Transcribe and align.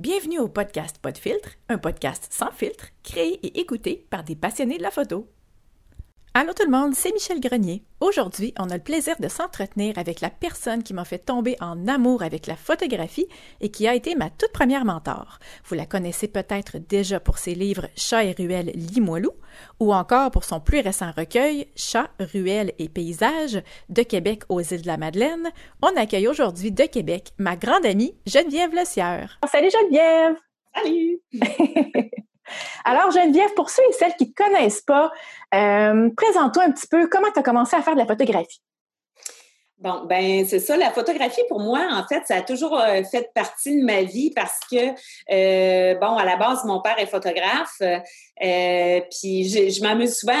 Bienvenue 0.00 0.38
au 0.38 0.46
podcast 0.46 1.00
Pas 1.02 1.10
de 1.10 1.18
filtre, 1.18 1.56
un 1.68 1.76
podcast 1.76 2.28
sans 2.30 2.52
filtre, 2.52 2.90
créé 3.02 3.44
et 3.44 3.58
écouté 3.58 4.06
par 4.10 4.22
des 4.22 4.36
passionnés 4.36 4.78
de 4.78 4.82
la 4.84 4.92
photo. 4.92 5.28
Allô 6.40 6.52
tout 6.52 6.64
le 6.64 6.70
monde, 6.70 6.94
c'est 6.94 7.10
Michel 7.12 7.40
Grenier. 7.40 7.82
Aujourd'hui, 7.98 8.54
on 8.60 8.70
a 8.70 8.76
le 8.76 8.82
plaisir 8.82 9.16
de 9.18 9.26
s'entretenir 9.26 9.98
avec 9.98 10.20
la 10.20 10.30
personne 10.30 10.84
qui 10.84 10.94
m'a 10.94 11.04
fait 11.04 11.18
tomber 11.18 11.56
en 11.60 11.88
amour 11.88 12.22
avec 12.22 12.46
la 12.46 12.54
photographie 12.54 13.26
et 13.60 13.72
qui 13.72 13.88
a 13.88 13.96
été 13.96 14.14
ma 14.14 14.30
toute 14.30 14.52
première 14.52 14.84
mentor. 14.84 15.40
Vous 15.64 15.74
la 15.74 15.84
connaissez 15.84 16.28
peut-être 16.28 16.78
déjà 16.78 17.18
pour 17.18 17.38
ses 17.38 17.56
livres 17.56 17.88
Chat 17.96 18.22
et 18.22 18.36
ruelles 18.38 18.70
Limoilou 18.72 19.32
ou 19.80 19.92
encore 19.92 20.30
pour 20.30 20.44
son 20.44 20.60
plus 20.60 20.78
récent 20.78 21.10
recueil 21.10 21.66
Chat, 21.74 22.08
ruelles 22.20 22.72
et 22.78 22.88
paysages 22.88 23.60
de 23.88 24.02
Québec 24.04 24.44
aux 24.48 24.60
îles 24.60 24.82
de 24.82 24.86
la 24.86 24.96
Madeleine. 24.96 25.50
On 25.82 25.96
accueille 25.96 26.28
aujourd'hui 26.28 26.70
de 26.70 26.84
Québec 26.84 27.32
ma 27.38 27.56
grande 27.56 27.84
amie 27.84 28.14
Geneviève 28.26 28.76
Lecière. 28.76 29.40
Salut 29.50 29.70
Geneviève! 29.72 30.36
Salut! 30.72 31.20
Alors, 32.84 33.10
Geneviève, 33.10 33.52
pour 33.54 33.70
ceux 33.70 33.82
et 33.88 33.92
celles 33.92 34.14
qui 34.16 34.28
ne 34.28 34.44
connaissent 34.44 34.82
pas, 34.82 35.10
euh, 35.54 36.10
présente-toi 36.16 36.64
un 36.64 36.72
petit 36.72 36.86
peu 36.86 37.08
comment 37.08 37.30
tu 37.32 37.38
as 37.38 37.42
commencé 37.42 37.76
à 37.76 37.82
faire 37.82 37.94
de 37.94 38.00
la 38.00 38.06
photographie? 38.06 38.60
Bon, 39.80 40.06
ben 40.06 40.44
c'est 40.44 40.58
ça. 40.58 40.76
La 40.76 40.90
photographie, 40.90 41.42
pour 41.48 41.60
moi, 41.60 41.86
en 41.92 42.04
fait, 42.08 42.22
ça 42.26 42.38
a 42.38 42.42
toujours 42.42 42.76
euh, 42.80 43.04
fait 43.04 43.30
partie 43.32 43.78
de 43.78 43.84
ma 43.84 44.02
vie 44.02 44.32
parce 44.34 44.58
que, 44.68 44.76
euh, 45.30 45.94
bon, 45.94 46.16
à 46.16 46.24
la 46.24 46.36
base, 46.36 46.64
mon 46.64 46.82
père 46.82 46.98
est 46.98 47.06
photographe. 47.06 47.80
Euh, 47.80 49.00
puis 49.08 49.48
je, 49.48 49.80
m'amuse 49.80 50.18
souvent 50.18 50.34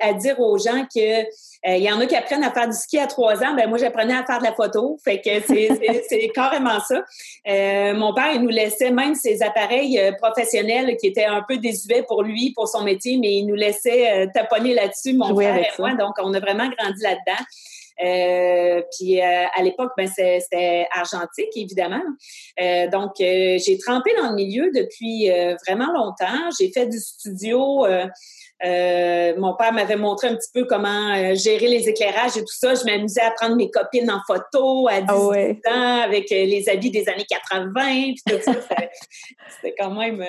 à, 0.00 0.12
dire 0.14 0.40
aux 0.40 0.58
gens 0.58 0.86
que 0.92 1.22
il 1.66 1.82
y 1.82 1.92
en 1.92 2.00
a 2.00 2.06
qui 2.06 2.16
apprennent 2.16 2.42
à 2.42 2.50
faire 2.50 2.66
du 2.66 2.76
ski 2.76 2.98
à 2.98 3.06
trois 3.06 3.36
ans. 3.44 3.54
Ben 3.54 3.68
moi, 3.68 3.78
j'apprenais 3.78 4.14
à 4.14 4.24
faire 4.24 4.40
de 4.40 4.44
la 4.44 4.54
photo. 4.54 4.98
Fait 5.04 5.20
que 5.20 5.40
c'est 5.46 6.28
carrément 6.34 6.80
ça. 6.80 7.04
mon 7.94 8.12
père, 8.12 8.32
il 8.34 8.42
nous 8.42 8.48
laissait 8.48 8.90
même 8.90 9.14
ses 9.14 9.40
appareils 9.40 10.00
professionnels 10.20 10.96
qui 10.96 11.06
étaient 11.06 11.26
un 11.26 11.44
peu 11.46 11.58
désuets 11.58 12.02
pour 12.02 12.24
lui, 12.24 12.52
pour 12.56 12.66
son 12.66 12.82
métier, 12.82 13.18
mais 13.18 13.34
il 13.34 13.46
nous 13.46 13.54
laissait 13.54 14.26
taponner 14.34 14.74
là-dessus, 14.74 15.12
mon 15.12 15.32
frère 15.32 15.56
et 15.58 15.68
moi. 15.78 15.94
Donc, 15.94 16.14
on 16.20 16.34
a 16.34 16.40
vraiment 16.40 16.68
grandi 16.76 17.02
là-dedans. 17.02 17.44
Euh, 18.02 18.82
puis 18.96 19.20
euh, 19.20 19.44
à 19.54 19.62
l'époque, 19.62 19.92
ben, 19.96 20.08
c'était 20.08 20.86
argentique, 20.92 21.50
évidemment. 21.56 22.02
Euh, 22.60 22.88
donc, 22.88 23.12
j'ai 23.18 23.78
trempé 23.84 24.10
dans 24.16 24.30
le 24.30 24.34
milieu 24.34 24.70
depuis 24.74 25.30
vraiment 25.66 25.92
longtemps. 25.92 26.50
J'ai 26.58 26.70
fait 26.72 26.86
du 26.86 26.98
studio. 26.98 27.84
Mon 28.62 29.54
père 29.56 29.72
m'avait 29.72 29.96
montré 29.96 30.28
un 30.28 30.36
petit 30.36 30.50
peu 30.52 30.64
comment 30.64 31.34
gérer 31.34 31.68
les 31.68 31.88
éclairages 31.88 32.36
et 32.36 32.40
tout 32.40 32.54
ça. 32.54 32.74
Je 32.74 32.84
m'amusais 32.84 33.22
à 33.22 33.30
prendre 33.30 33.56
mes 33.56 33.70
copines 33.70 34.10
en 34.10 34.20
photo 34.26 34.88
à 34.88 35.00
18 35.00 35.60
ah 35.66 35.70
ans 35.70 36.02
avec 36.02 36.30
les 36.30 36.68
habits 36.68 36.90
des 36.90 37.08
années 37.08 37.26
80. 37.28 37.70
Puis 37.74 38.22
tout 38.26 38.42
ça, 38.42 38.52
c'était 39.56 39.74
quand 39.78 39.90
même 39.90 40.24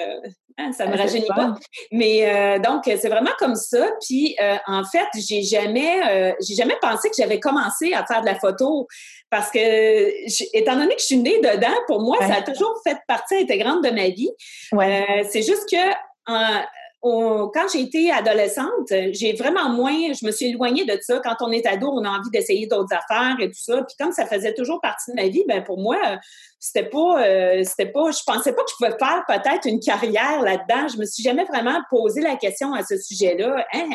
ah, 0.58 0.72
ça 0.74 0.86
me 0.86 0.98
rajeunit 0.98 1.28
pas. 1.28 1.56
Mais 1.92 2.30
euh, 2.30 2.60
donc, 2.60 2.84
c'est 2.86 3.10
vraiment 3.10 3.32
comme 3.40 3.56
ça. 3.56 3.90
Puis, 4.06 4.36
euh, 4.42 4.56
en 4.68 4.84
fait, 4.84 5.08
j'ai 5.16 5.42
jamais, 5.42 6.02
euh, 6.10 6.34
j'ai 6.46 6.56
jamais 6.56 6.78
pensé 6.82 7.10
que 7.10 7.16
j'avais 7.18 7.40
commencé 7.40 7.94
à 7.94 8.06
faire 8.06 8.22
de 8.22 8.26
la 8.26 8.36
photo 8.36 8.88
parce 9.30 9.50
que, 9.50 10.58
étant 10.58 10.76
donné 10.76 10.96
que 10.96 11.02
je 11.02 11.06
suis 11.06 11.18
née 11.18 11.40
dedans, 11.40 11.76
pour 11.88 12.02
moi, 12.02 12.18
ça 12.20 12.36
a 12.36 12.42
toujours 12.42 12.76
fait 12.86 12.98
partie 13.08 13.36
intégrante 13.36 13.84
de 13.84 13.90
ma 13.90 14.10
vie. 14.10 14.32
c'est 15.30 15.42
juste 15.42 15.70
que 15.70 16.62
quand 17.02 17.68
j'ai 17.74 17.82
été 17.82 18.12
adolescente, 18.12 18.94
j'ai 19.12 19.34
vraiment 19.34 19.70
moins, 19.70 20.14
je 20.14 20.26
me 20.26 20.32
suis 20.32 20.48
éloignée 20.48 20.86
de 20.86 20.98
ça. 21.02 21.20
Quand 21.24 21.36
on 21.42 21.52
est 21.52 21.66
ado, 21.66 21.90
on 21.92 22.04
a 22.04 22.10
envie 22.10 22.30
d'essayer 22.32 22.68
d'autres 22.68 22.94
affaires 22.94 23.38
et 23.40 23.48
tout 23.48 23.60
ça. 23.60 23.82
Puis 23.84 23.96
comme 24.00 24.12
ça 24.12 24.26
faisait 24.28 24.54
toujours 24.54 24.80
partie 24.82 25.12
de 25.12 25.16
ma 25.16 25.28
vie, 25.28 25.44
ben 25.48 25.64
pour 25.64 25.80
moi, 25.80 25.98
c'était 26.60 26.88
pas, 26.88 27.26
euh, 27.26 27.64
c'était 27.64 27.92
pas, 27.92 28.12
je 28.12 28.22
pensais 28.24 28.54
pas 28.54 28.64
que 28.64 28.70
je 28.70 28.76
pouvais 28.76 28.98
faire 29.00 29.24
peut-être 29.28 29.66
une 29.66 29.80
carrière 29.80 30.42
là-dedans. 30.44 30.88
Je 30.90 30.98
me 30.98 31.06
suis 31.06 31.24
jamais 31.24 31.46
vraiment 31.46 31.80
posé 31.90 32.22
la 32.22 32.36
question 32.36 32.74
à 32.74 32.84
ce 32.84 32.98
sujet-là. 32.98 33.66
Hein, 33.74 33.90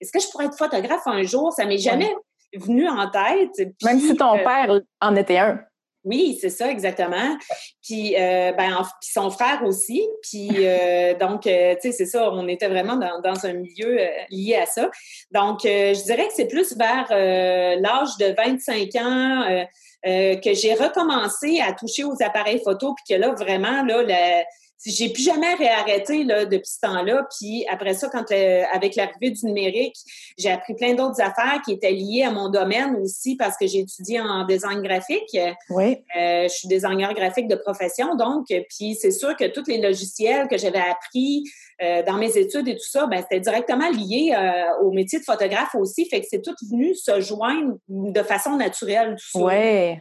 est-ce 0.00 0.10
que 0.10 0.18
je 0.18 0.28
pourrais 0.30 0.46
être 0.46 0.56
photographe 0.56 1.06
un 1.06 1.22
jour? 1.22 1.52
Ça 1.52 1.66
m'est 1.66 1.76
jamais 1.76 2.14
venu 2.54 2.88
en 2.88 3.10
tête. 3.10 3.74
Même 3.84 4.00
si 4.00 4.16
ton 4.16 4.38
euh, 4.38 4.44
père 4.44 4.80
en 5.02 5.16
était 5.16 5.38
un. 5.38 5.60
Oui, 6.04 6.36
c'est 6.40 6.50
ça, 6.50 6.68
exactement. 6.68 7.38
Puis, 7.82 8.16
euh, 8.16 8.52
ben, 8.52 8.82
son 9.00 9.30
frère 9.30 9.62
aussi. 9.64 10.02
Puis, 10.22 10.50
euh, 10.58 11.14
donc, 11.14 11.46
euh, 11.46 11.74
tu 11.80 11.90
sais, 11.90 11.92
c'est 11.92 12.06
ça, 12.06 12.30
on 12.32 12.48
était 12.48 12.68
vraiment 12.68 12.96
dans, 12.96 13.20
dans 13.20 13.46
un 13.46 13.52
milieu 13.52 13.98
lié 14.30 14.56
à 14.56 14.66
ça. 14.66 14.90
Donc, 15.30 15.60
je 15.62 16.04
dirais 16.04 16.26
que 16.26 16.34
c'est 16.34 16.48
plus 16.48 16.76
vers 16.76 17.06
l'âge 17.10 18.16
de 18.18 18.34
25 18.34 19.02
ans 19.02 19.66
que 20.04 20.54
j'ai 20.54 20.74
recommencé 20.74 21.60
à 21.60 21.72
toucher 21.72 22.04
aux 22.04 22.20
appareils 22.20 22.60
photo, 22.64 22.94
puis 22.94 23.14
que 23.14 23.20
là, 23.20 23.32
vraiment, 23.32 23.84
là, 23.84 24.02
la, 24.02 24.44
j'ai 24.84 25.10
plus 25.10 25.22
jamais 25.22 25.54
réarrêté 25.54 26.24
là, 26.24 26.44
depuis 26.44 26.70
ce 26.70 26.80
temps-là. 26.80 27.26
Puis 27.38 27.64
après 27.70 27.94
ça, 27.94 28.08
quand 28.08 28.30
euh, 28.32 28.62
avec 28.72 28.96
l'arrivée 28.96 29.30
du 29.30 29.46
numérique, 29.46 29.96
j'ai 30.38 30.50
appris 30.50 30.74
plein 30.74 30.94
d'autres 30.94 31.20
affaires 31.20 31.60
qui 31.64 31.72
étaient 31.72 31.92
liées 31.92 32.24
à 32.24 32.30
mon 32.30 32.48
domaine 32.48 32.96
aussi 32.96 33.36
parce 33.36 33.56
que 33.56 33.66
j'ai 33.66 33.80
étudié 33.80 34.20
en 34.20 34.44
design 34.44 34.82
graphique. 34.82 35.36
Oui. 35.70 35.98
Euh, 36.16 36.44
je 36.44 36.48
suis 36.48 36.68
designer 36.68 37.14
graphique 37.14 37.48
de 37.48 37.56
profession, 37.56 38.16
donc. 38.16 38.46
Puis 38.46 38.96
c'est 39.00 39.10
sûr 39.10 39.36
que 39.36 39.48
tous 39.48 39.68
les 39.68 39.80
logiciels 39.80 40.48
que 40.48 40.58
j'avais 40.58 40.80
appris 40.80 41.44
euh, 41.82 42.02
dans 42.02 42.16
mes 42.16 42.36
études 42.36 42.68
et 42.68 42.74
tout 42.74 42.88
ça, 42.88 43.06
ben, 43.06 43.22
c'était 43.22 43.40
directement 43.40 43.88
lié 43.90 44.34
au 44.82 44.90
métier 44.90 45.18
de 45.18 45.24
photographe 45.24 45.74
aussi. 45.74 46.06
Fait 46.08 46.20
que 46.20 46.26
c'est 46.28 46.42
tout 46.42 46.54
venu 46.70 46.94
se 46.94 47.20
joindre 47.20 47.76
de 47.88 48.22
façon 48.22 48.56
naturelle. 48.56 49.16
Tout 49.16 49.38
ça. 49.38 49.44
Oui. 49.44 49.98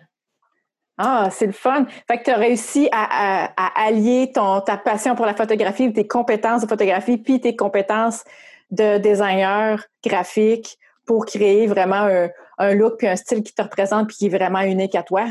Ah, 1.04 1.30
c'est 1.32 1.48
le 1.48 1.52
fun. 1.52 1.88
Fait 2.08 2.20
que 2.20 2.26
tu 2.26 2.30
as 2.30 2.38
réussi 2.38 2.88
à, 2.92 3.52
allier 3.76 4.32
ton, 4.32 4.62
ta 4.62 4.78
passion 4.78 5.16
pour 5.16 5.26
la 5.26 5.34
photographie, 5.34 5.92
tes 5.92 6.08
compétences 6.08 6.62
de 6.62 6.68
photographie, 6.68 7.18
puis 7.18 7.42
tes 7.42 7.56
compétences 7.56 8.24
de 8.70 9.00
designer 9.00 9.84
graphique 10.06 10.78
pour 11.08 11.26
créer 11.26 11.66
vraiment 11.66 12.08
un, 12.60 12.74
look 12.76 13.00
puis 13.00 13.08
un 13.08 13.16
style 13.16 13.42
qui 13.42 13.52
te 13.52 13.64
représente 13.64 14.10
puis 14.10 14.18
qui 14.18 14.26
est 14.28 14.38
vraiment 14.38 14.62
unique 14.62 14.94
à 14.94 15.02
toi? 15.02 15.26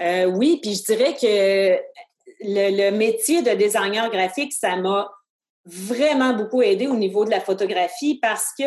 Euh, 0.00 0.24
oui, 0.24 0.58
puis 0.60 0.74
je 0.74 0.82
dirais 0.92 1.14
que 1.14 1.80
le, 2.40 2.90
métier 2.90 3.42
de 3.42 3.50
designer 3.50 4.10
graphique, 4.10 4.52
ça 4.52 4.74
m'a 4.74 5.08
vraiment 5.66 6.34
beaucoup 6.34 6.60
aidé 6.60 6.86
au 6.86 6.96
niveau 6.96 7.24
de 7.24 7.30
la 7.30 7.40
photographie 7.40 8.18
parce 8.20 8.50
que, 8.58 8.64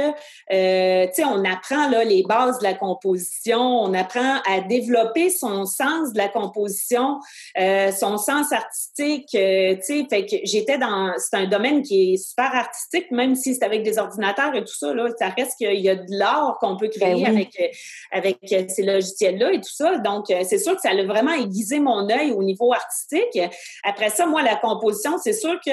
euh, 0.52 1.06
tu 1.08 1.14
sais, 1.14 1.26
on 1.26 1.46
apprend 1.46 1.90
là 1.90 2.04
les 2.04 2.24
bases 2.24 2.58
de 2.58 2.64
la 2.64 2.74
composition, 2.74 3.60
on 3.60 3.94
apprend 3.94 4.42
à 4.50 4.62
développer 4.62 5.30
son 5.30 5.66
sens 5.66 6.14
de 6.14 6.18
la 6.18 6.28
composition, 6.28 7.20
euh, 7.60 7.92
son 7.92 8.18
sens 8.18 8.52
artistique, 8.52 9.30
euh, 9.36 9.76
tu 9.76 9.82
sais, 9.82 10.06
fait 10.10 10.26
que 10.26 10.38
j'étais 10.44 10.80
dans, 10.80 11.14
c'est 11.18 11.36
un 11.36 11.46
domaine 11.46 11.84
qui 11.84 12.14
est 12.14 12.18
super 12.18 12.54
artistique, 12.56 13.12
même 13.12 13.36
si 13.36 13.54
c'est 13.54 13.64
avec 13.64 13.84
des 13.84 14.00
ordinateurs 14.00 14.56
et 14.56 14.64
tout 14.64 14.76
ça, 14.76 14.94
là, 14.94 15.08
ça 15.20 15.30
reste 15.30 15.58
qu'il 15.58 15.80
y 15.80 15.90
a 15.90 15.96
de 15.96 16.06
l'art 16.10 16.58
qu'on 16.60 16.78
peut 16.78 16.90
créer 16.90 17.24
ben 17.24 17.28
avec, 17.28 17.76
avec 18.12 18.40
ces 18.70 18.84
logiciels-là 18.84 19.54
et 19.54 19.62
tout 19.62 19.74
ça. 19.74 20.00
Donc, 20.00 20.26
c'est 20.28 20.58
sûr 20.58 20.76
que 20.76 20.82
ça 20.82 20.90
a 20.90 21.04
vraiment 21.04 21.34
aiguisé 21.34 21.80
mon 21.80 22.10
œil 22.10 22.32
au 22.32 22.42
niveau 22.42 22.74
artistique. 22.74 23.40
Après 23.84 24.10
ça, 24.10 24.26
moi, 24.26 24.42
la 24.42 24.56
composition, 24.56 25.18
c'est 25.24 25.34
sûr 25.34 25.60
que 25.66 25.72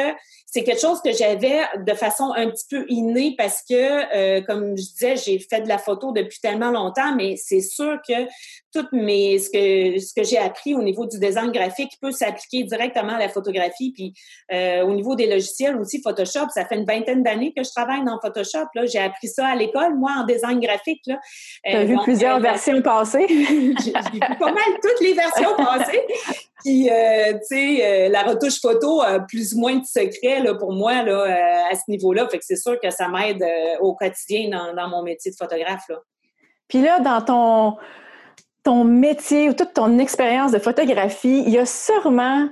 c'est 0.55 0.63
quelque 0.63 0.81
chose 0.81 1.01
que 1.03 1.13
j'avais 1.13 1.63
de 1.85 1.95
façon 1.95 2.33
un 2.37 2.49
petit 2.49 2.67
peu 2.71 2.87
innée 2.89 3.35
parce 3.37 3.61
que, 3.69 3.75
euh, 3.75 4.41
comme 4.43 4.77
je 4.77 4.83
disais, 4.85 5.17
j'ai 5.17 5.41
fait 5.41 5.63
de 5.63 5.69
la 5.69 5.79
photo 5.79 6.13
depuis 6.13 6.39
tellement 6.39 6.71
longtemps, 6.71 7.13
mais 7.17 7.35
c'est 7.37 7.61
sûr 7.61 7.99
que 8.09 8.15
tout 8.75 8.87
mes, 8.93 9.39
ce 9.39 9.51
que, 9.51 10.01
ce 10.01 10.13
que 10.15 10.25
j'ai 10.25 10.39
appris 10.39 10.75
au 10.75 10.83
niveau 10.83 11.07
du 11.07 11.19
design 11.19 11.53
graphique 11.53 11.93
peut 12.01 12.11
s'appliquer 12.11 12.65
directement 12.65 13.15
à 13.15 13.19
la 13.19 13.29
photographie. 13.29 13.93
Puis 13.93 14.15
euh, 14.53 14.83
au 14.83 14.95
niveau 14.95 15.15
des 15.15 15.27
logiciels 15.27 15.77
aussi, 15.77 16.01
Photoshop, 16.03 16.49
ça 16.53 16.65
fait 16.65 16.77
une 16.77 16.85
vingtaine 16.85 17.23
d'années 17.23 17.53
que 17.57 17.63
je 17.63 17.71
travaille 17.71 18.05
dans 18.05 18.19
Photoshop. 18.21 18.67
Là. 18.75 18.87
J'ai 18.87 18.99
appris 18.99 19.29
ça 19.29 19.47
à 19.47 19.57
l'école, 19.57 19.95
moi, 19.95 20.13
en 20.19 20.25
design 20.25 20.61
graphique. 20.61 21.03
Là. 21.07 21.15
Euh, 21.67 21.71
tu 21.71 21.77
as 21.77 21.85
vu 21.85 21.97
plusieurs 22.03 22.41
versions 22.41 22.83
passées? 22.83 23.27
j'ai 23.29 23.93
vu 23.93 24.21
pas 24.39 24.53
mal 24.53 24.65
toutes 24.83 25.01
les 25.01 25.15
versions 25.15 25.57
passées. 25.57 26.03
Puis, 26.65 26.89
tu 26.89 27.57
sais, 27.57 28.09
la 28.09 28.23
retouche 28.23 28.61
photo 28.61 29.03
a 29.03 29.21
plus 29.21 29.55
ou 29.55 29.61
moins 29.61 29.77
de 29.77 29.85
secrets 29.85 30.43
pour 30.59 30.73
moi 30.73 31.03
là, 31.03 31.23
euh, 31.23 31.73
à 31.73 31.75
ce 31.75 31.83
niveau-là. 31.89 32.29
Fait 32.29 32.39
que 32.39 32.45
c'est 32.45 32.57
sûr 32.57 32.79
que 32.81 32.91
ça 32.91 33.09
m'aide 33.09 33.43
euh, 33.43 33.79
au 33.81 33.95
quotidien 33.95 34.73
dans, 34.75 34.89
mon 34.89 35.03
métier 35.03 35.31
de 35.31 35.37
photographe. 35.37 35.85
Là. 35.89 35.97
Puis 36.69 36.83
là, 36.83 37.01
dans 37.01 37.21
ton, 37.23 37.77
ton 38.65 38.85
métier 38.85 39.49
ou 39.49 39.53
toute 39.53 39.75
ton 39.75 39.99
expérience 39.99 40.53
de 40.53 40.59
photographie, 40.59 41.45
il 41.47 41.51
y 41.51 41.59
a 41.59 41.67
sûrement 41.67 42.49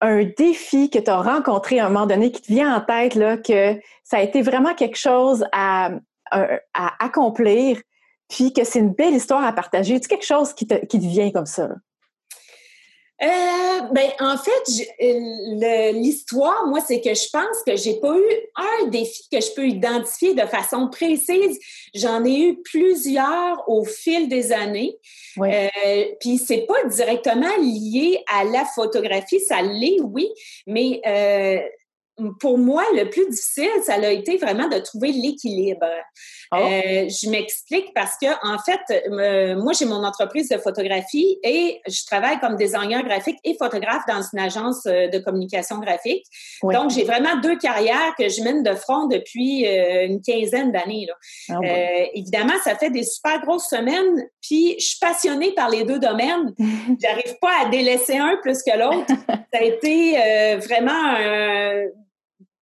un 0.00 0.24
défi 0.24 0.90
que 0.90 0.98
tu 0.98 1.10
as 1.10 1.20
rencontré 1.20 1.78
à 1.78 1.86
un 1.86 1.88
moment 1.90 2.06
donné 2.06 2.32
qui 2.32 2.42
te 2.42 2.52
vient 2.52 2.74
en 2.74 2.80
tête, 2.80 3.14
là, 3.14 3.36
que 3.36 3.78
ça 4.02 4.16
a 4.16 4.22
été 4.22 4.42
vraiment 4.42 4.74
quelque 4.74 4.96
chose 4.96 5.44
à, 5.52 5.90
à 6.30 7.04
accomplir, 7.04 7.80
puis 8.28 8.52
que 8.52 8.64
c'est 8.64 8.80
une 8.80 8.94
belle 8.94 9.14
histoire 9.14 9.44
à 9.44 9.52
partager. 9.52 10.00
Tu 10.00 10.08
quelque 10.08 10.26
chose 10.26 10.54
qui 10.54 10.66
te, 10.66 10.74
qui 10.86 10.98
te 10.98 11.06
vient 11.06 11.30
comme 11.30 11.46
ça? 11.46 11.68
Euh, 13.22 13.80
ben, 13.92 14.10
en 14.18 14.36
fait, 14.36 15.92
l'histoire, 15.92 16.66
moi, 16.66 16.80
c'est 16.80 17.00
que 17.00 17.14
je 17.14 17.28
pense 17.32 17.62
que 17.64 17.76
j'ai 17.76 18.00
pas 18.00 18.16
eu 18.16 18.34
un 18.56 18.88
défi 18.88 19.28
que 19.30 19.40
je 19.40 19.54
peux 19.54 19.66
identifier 19.68 20.34
de 20.34 20.42
façon 20.42 20.88
précise. 20.88 21.58
J'en 21.94 22.24
ai 22.24 22.40
eu 22.40 22.62
plusieurs 22.62 23.68
au 23.68 23.84
fil 23.84 24.28
des 24.28 24.50
années. 24.50 24.98
Euh, 25.38 25.68
puis 26.20 26.38
c'est 26.38 26.66
pas 26.66 26.84
directement 26.84 27.56
lié 27.58 28.22
à 28.32 28.44
la 28.44 28.64
photographie, 28.64 29.40
ça 29.40 29.62
l'est, 29.62 30.00
oui, 30.00 30.28
mais 30.66 31.00
euh, 31.06 31.60
pour 32.40 32.58
moi, 32.58 32.84
le 32.94 33.08
plus 33.08 33.28
difficile, 33.28 33.70
ça 33.84 33.94
a 33.94 34.10
été 34.10 34.36
vraiment 34.36 34.68
de 34.68 34.78
trouver 34.78 35.12
l'équilibre. 35.12 35.86
Oh. 36.52 36.56
Euh, 36.56 37.08
je 37.08 37.30
m'explique 37.30 37.94
parce 37.94 38.16
que, 38.20 38.26
en 38.46 38.58
fait, 38.58 39.56
moi, 39.56 39.72
j'ai 39.72 39.86
mon 39.86 40.04
entreprise 40.04 40.50
de 40.50 40.58
photographie 40.58 41.38
et 41.42 41.80
je 41.88 42.04
travaille 42.04 42.38
comme 42.40 42.56
designer 42.56 43.02
graphique 43.04 43.38
et 43.42 43.56
photographe 43.56 44.02
dans 44.06 44.20
une 44.20 44.38
agence 44.38 44.84
euh, 44.84 45.08
de 45.08 45.18
communication 45.18 45.78
graphique. 45.78 46.26
Donc, 46.62 46.90
j'ai 46.90 47.04
vraiment 47.04 47.36
deux 47.42 47.56
carrières 47.56 48.14
que 48.18 48.28
je 48.28 48.42
mène 48.42 48.62
de 48.62 48.74
front 48.74 49.06
depuis 49.06 49.66
euh, 49.66 50.06
une 50.06 50.20
quinzaine 50.20 50.72
d'années. 50.72 51.06
Ah 51.48 51.58
évidemment, 52.14 52.52
ça 52.62 52.76
fait 52.76 52.90
des 52.90 53.02
super 53.02 53.40
grosses 53.40 53.68
semaines, 53.68 54.26
puis 54.42 54.76
je 54.78 54.84
suis 54.84 54.98
passionnée 55.00 55.52
par 55.54 55.70
les 55.70 55.84
deux 55.84 55.98
domaines. 55.98 56.52
J'arrive 57.02 57.36
pas 57.40 57.62
à 57.62 57.68
délaisser 57.70 58.18
un 58.18 58.36
plus 58.42 58.62
que 58.62 58.78
l'autre. 58.78 59.12
ça 59.26 59.58
a 59.58 59.62
été 59.62 60.56
vraiment 60.58 60.92
un 60.92 61.84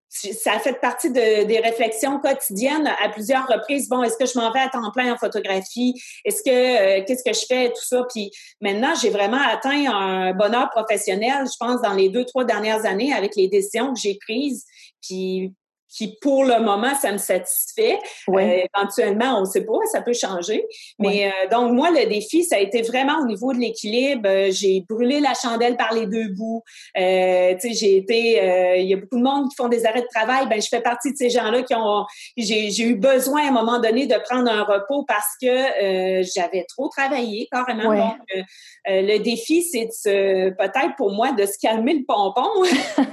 ça 0.10 0.54
a 0.54 0.60
fait 0.60 0.74
partie 0.74 1.12
de, 1.12 1.44
des 1.44 1.60
réflexions 1.60 2.20
quotidiennes 2.20 2.88
à 3.02 3.10
plusieurs 3.10 3.48
reprises. 3.48 3.88
Bon, 3.88 4.02
est-ce 4.02 4.18
que 4.18 4.26
je 4.26 4.38
m'en 4.40 4.52
vais 4.52 4.60
à 4.60 4.70
temps 4.70 4.92
plein 4.92 5.14
en 5.14 5.18
photographie? 5.18 5.94
Est-ce 6.26 6.42
que 6.42 6.50
euh, 6.50 7.04
qu'est-ce 7.06 7.24
que 7.24 7.34
je 7.34 7.46
fais? 7.48 7.70
Tout 7.70 7.84
ça. 7.84 8.04
Puis 8.12 8.32
maintenant, 8.60 8.94
j'ai 9.00 9.12
vraiment 9.12 9.42
atteint 9.42 9.92
un 9.92 10.34
bonheur 10.34 10.70
professionnel, 10.72 11.46
je 11.46 11.58
pense, 11.60 11.82
dans 11.82 11.94
les 11.94 12.10
deux, 12.10 12.26
trois 12.26 12.44
dernières 12.44 12.86
années 12.86 13.14
avec 13.14 13.36
les 13.36 13.48
décisions 13.48 13.94
que 13.94 14.00
j'ai 14.00 14.18
prises. 14.20 14.66
Puis 15.02 15.54
qui, 15.90 16.18
pour 16.22 16.44
le 16.44 16.60
moment, 16.60 16.94
ça 16.96 17.12
me 17.12 17.18
satisfait. 17.18 18.00
Euh, 18.30 18.62
éventuellement, 18.74 19.38
on 19.38 19.42
ne 19.42 19.46
sait 19.46 19.66
pas, 19.66 19.74
ça 19.92 20.02
peut 20.02 20.14
changer. 20.14 20.66
Mais 21.00 21.28
euh, 21.28 21.50
donc, 21.50 21.74
moi, 21.74 21.90
le 21.90 22.08
défi, 22.08 22.44
ça 22.44 22.58
a 22.58 22.60
été 22.60 22.82
vraiment 22.84 23.20
au 23.22 23.26
niveau 23.26 23.54
de 23.54 23.60
l'équilibre. 23.60 24.30
Euh, 24.30 24.52
j'ai 24.52 24.86
brûlé 24.88 25.20
la 25.20 25.34
chandelle 25.34 25.78
par 25.78 25.94
les 25.94 26.06
deux 26.06 26.30
bouts. 26.30 26.64
tu 26.96 27.02
sais, 27.02 27.74
j'ai 27.74 27.98
été... 27.98 28.80
Il 28.80 28.88
y 28.88 28.94
a 28.94 28.98
beaucoup 28.98 29.18
de 29.18 29.24
monde 29.24 29.50
qui 29.50 29.56
font 29.56 29.68
des 29.68 29.86
arrêts 29.86 30.02
de 30.02 30.08
travail. 30.14 30.48
Ben, 30.48 30.62
je 30.62 30.68
fais 30.68 30.82
partie 30.82 31.12
de 31.12 31.18
ces 31.18 31.30
gens-là 31.30 31.64
qui 31.64 31.74
ont... 31.76 32.06
J'ai 32.38 32.84
eu 32.84 32.96
besoin, 32.96 33.46
à 33.46 33.48
un 33.50 33.52
moment 33.52 33.80
donné, 33.80 34.06
de 34.06 34.16
prendre 34.30 34.50
un 34.50 34.64
repos 34.64 35.06
parce 35.08 35.36
que 35.42 36.24
j'avais 36.36 36.66
trop 36.68 36.88
travaillé, 36.90 37.48
carrément. 37.52 37.94
Donc, 37.94 38.18
le 38.86 39.18
défi, 39.18 39.64
c'est 39.64 39.90
peut-être 40.04 40.96
pour 40.98 41.12
moi 41.12 41.32
de 41.32 41.46
se 41.46 41.58
calmer 41.60 41.94
le 41.94 42.06
pompon. 42.06 42.50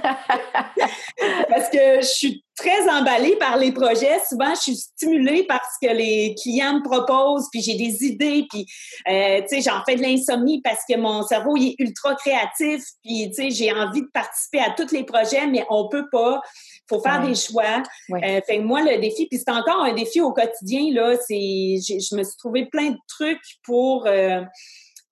parce 1.49 1.69
que 1.69 2.01
je 2.01 2.07
suis 2.07 2.43
très 2.57 2.89
emballée 2.89 3.35
par 3.37 3.55
les 3.57 3.71
projets. 3.71 4.19
Souvent, 4.27 4.53
je 4.55 4.61
suis 4.61 4.75
stimulée 4.75 5.43
par 5.43 5.61
ce 5.61 5.87
que 5.87 5.93
les 5.93 6.35
clients 6.41 6.79
me 6.79 6.83
proposent, 6.83 7.47
puis 7.51 7.61
j'ai 7.61 7.75
des 7.75 8.03
idées, 8.03 8.45
puis 8.49 8.65
euh, 9.07 9.41
tu 9.41 9.61
sais, 9.61 9.61
j'en 9.61 9.83
fais 9.85 9.95
de 9.95 10.01
l'insomnie 10.01 10.61
parce 10.61 10.81
que 10.89 10.97
mon 10.97 11.21
cerveau 11.21 11.55
il 11.55 11.69
est 11.69 11.75
ultra 11.79 12.15
créatif, 12.15 12.83
puis 13.03 13.29
tu 13.29 13.35
sais, 13.35 13.49
j'ai 13.51 13.71
envie 13.71 14.01
de 14.01 14.09
participer 14.11 14.59
à 14.59 14.71
tous 14.71 14.91
les 14.91 15.03
projets, 15.03 15.45
mais 15.47 15.65
on 15.69 15.87
peut 15.87 16.09
pas. 16.11 16.41
Faut 16.89 16.99
faire 16.99 17.21
des 17.25 17.35
choix. 17.35 17.83
Euh, 18.11 18.41
fait 18.47 18.59
moi, 18.59 18.81
le 18.81 18.99
défi, 18.99 19.27
puis 19.27 19.39
c'est 19.39 19.51
encore 19.51 19.83
un 19.83 19.93
défi 19.93 20.19
au 20.21 20.33
quotidien 20.33 20.93
là. 20.93 21.15
C'est, 21.27 21.77
je 21.79 22.15
me 22.15 22.23
suis 22.23 22.37
trouvé 22.37 22.65
plein 22.65 22.91
de 22.91 22.97
trucs 23.07 23.41
pour 23.63 24.07
euh, 24.07 24.41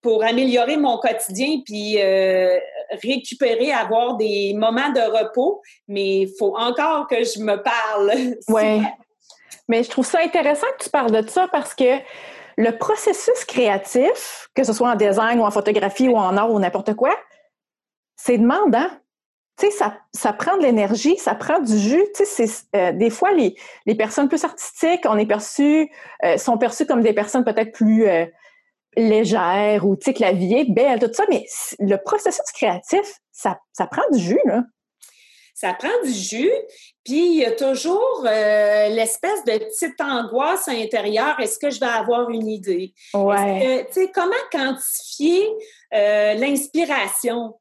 pour 0.06 0.24
améliorer 0.24 0.78
mon 0.78 1.00
quotidien 1.00 1.62
puis 1.66 2.00
euh, 2.00 2.60
récupérer, 3.02 3.72
avoir 3.72 4.18
des 4.18 4.54
moments 4.56 4.92
de 4.92 5.02
repos, 5.02 5.64
mais 5.88 6.20
il 6.20 6.34
faut 6.38 6.56
encore 6.56 7.08
que 7.08 7.24
je 7.24 7.40
me 7.40 7.56
parle. 7.56 8.12
Oui. 8.48 8.84
Mais 9.68 9.82
je 9.82 9.90
trouve 9.90 10.06
ça 10.06 10.20
intéressant 10.20 10.68
que 10.78 10.84
tu 10.84 10.92
parles 10.92 11.10
de 11.10 11.28
ça 11.28 11.48
parce 11.52 11.74
que 11.74 11.98
le 12.56 12.78
processus 12.78 13.46
créatif, 13.46 14.48
que 14.54 14.64
ce 14.64 14.74
soit 14.74 14.92
en 14.92 14.96
design 14.96 15.40
ou 15.40 15.44
en 15.44 15.50
photographie 15.50 16.08
ou 16.08 16.16
en 16.16 16.38
art 16.38 16.52
ou 16.52 16.60
n'importe 16.60 16.94
quoi, 16.94 17.18
c'est 18.16 18.38
demandant. 18.38 18.88
Tu 19.58 19.66
sais, 19.66 19.72
ça, 19.72 19.98
ça 20.14 20.34
prend 20.34 20.56
de 20.58 20.62
l'énergie, 20.62 21.18
ça 21.18 21.34
prend 21.34 21.60
du 21.60 21.80
jus. 21.80 22.06
Tu 22.16 22.26
sais, 22.26 22.46
euh, 22.76 22.92
des 22.92 23.10
fois, 23.10 23.32
les, 23.32 23.56
les 23.88 23.96
personnes 23.96 24.30
plus 24.30 24.44
artistiques, 24.44 25.02
on 25.06 25.18
est 25.18 25.26
perçu, 25.26 25.90
euh, 26.24 26.38
sont 26.38 26.60
perçues 26.60 26.86
comme 26.86 27.02
des 27.02 27.14
personnes 27.14 27.44
peut-être 27.44 27.72
plus 27.72 28.06
légère 28.98 29.86
ou 29.86 29.96
tu 29.96 30.06
sais 30.06 30.14
que 30.14 30.22
la 30.22 30.32
vie 30.32 30.54
est 30.54 30.72
belle, 30.72 31.00
tout 31.00 31.14
ça, 31.14 31.26
mais 31.30 31.46
le 31.80 31.98
processus 31.98 32.52
créatif, 32.54 33.20
ça, 33.32 33.60
ça 33.74 33.88
prend 33.88 34.04
du 34.12 34.20
jus, 34.20 34.42
là. 34.46 34.64
Ça 35.54 35.74
prend 35.74 36.02
du 36.04 36.12
jus, 36.12 36.52
puis 37.06 37.28
il 37.28 37.36
y 37.38 37.46
a 37.46 37.52
toujours 37.52 38.26
euh, 38.26 38.90
l'espèce 38.90 39.42
de 39.46 39.58
petite 39.58 40.02
angoisse 40.02 40.68
à 40.68 40.74
l'intérieur. 40.74 41.40
Est-ce 41.40 41.58
que 41.58 41.70
je 41.70 41.80
vais 41.80 41.86
avoir 41.86 42.30
une 42.30 42.48
idée? 42.48 42.94
Ouais. 43.14 43.88
Tu 43.88 44.02
sais, 44.02 44.12
comment 44.14 44.36
quantifier 44.52 45.48
euh, 45.94 46.34
l'inspiration? 46.34 47.58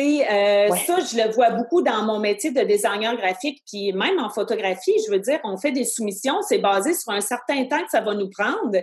Euh, 0.00 0.68
ça, 0.86 0.98
je 1.00 1.16
le 1.16 1.32
vois 1.32 1.50
beaucoup 1.50 1.82
dans 1.82 2.02
mon 2.04 2.18
métier 2.18 2.50
de 2.50 2.62
designer 2.62 3.16
graphique, 3.16 3.62
puis 3.66 3.92
même 3.92 4.18
en 4.18 4.30
photographie, 4.30 4.94
je 5.06 5.12
veux 5.12 5.18
dire, 5.18 5.38
on 5.44 5.56
fait 5.58 5.72
des 5.72 5.84
soumissions, 5.84 6.40
c'est 6.42 6.58
basé 6.58 6.94
sur 6.94 7.12
un 7.12 7.20
certain 7.20 7.64
temps 7.64 7.82
que 7.82 7.90
ça 7.90 8.00
va 8.00 8.14
nous 8.14 8.30
prendre 8.30 8.78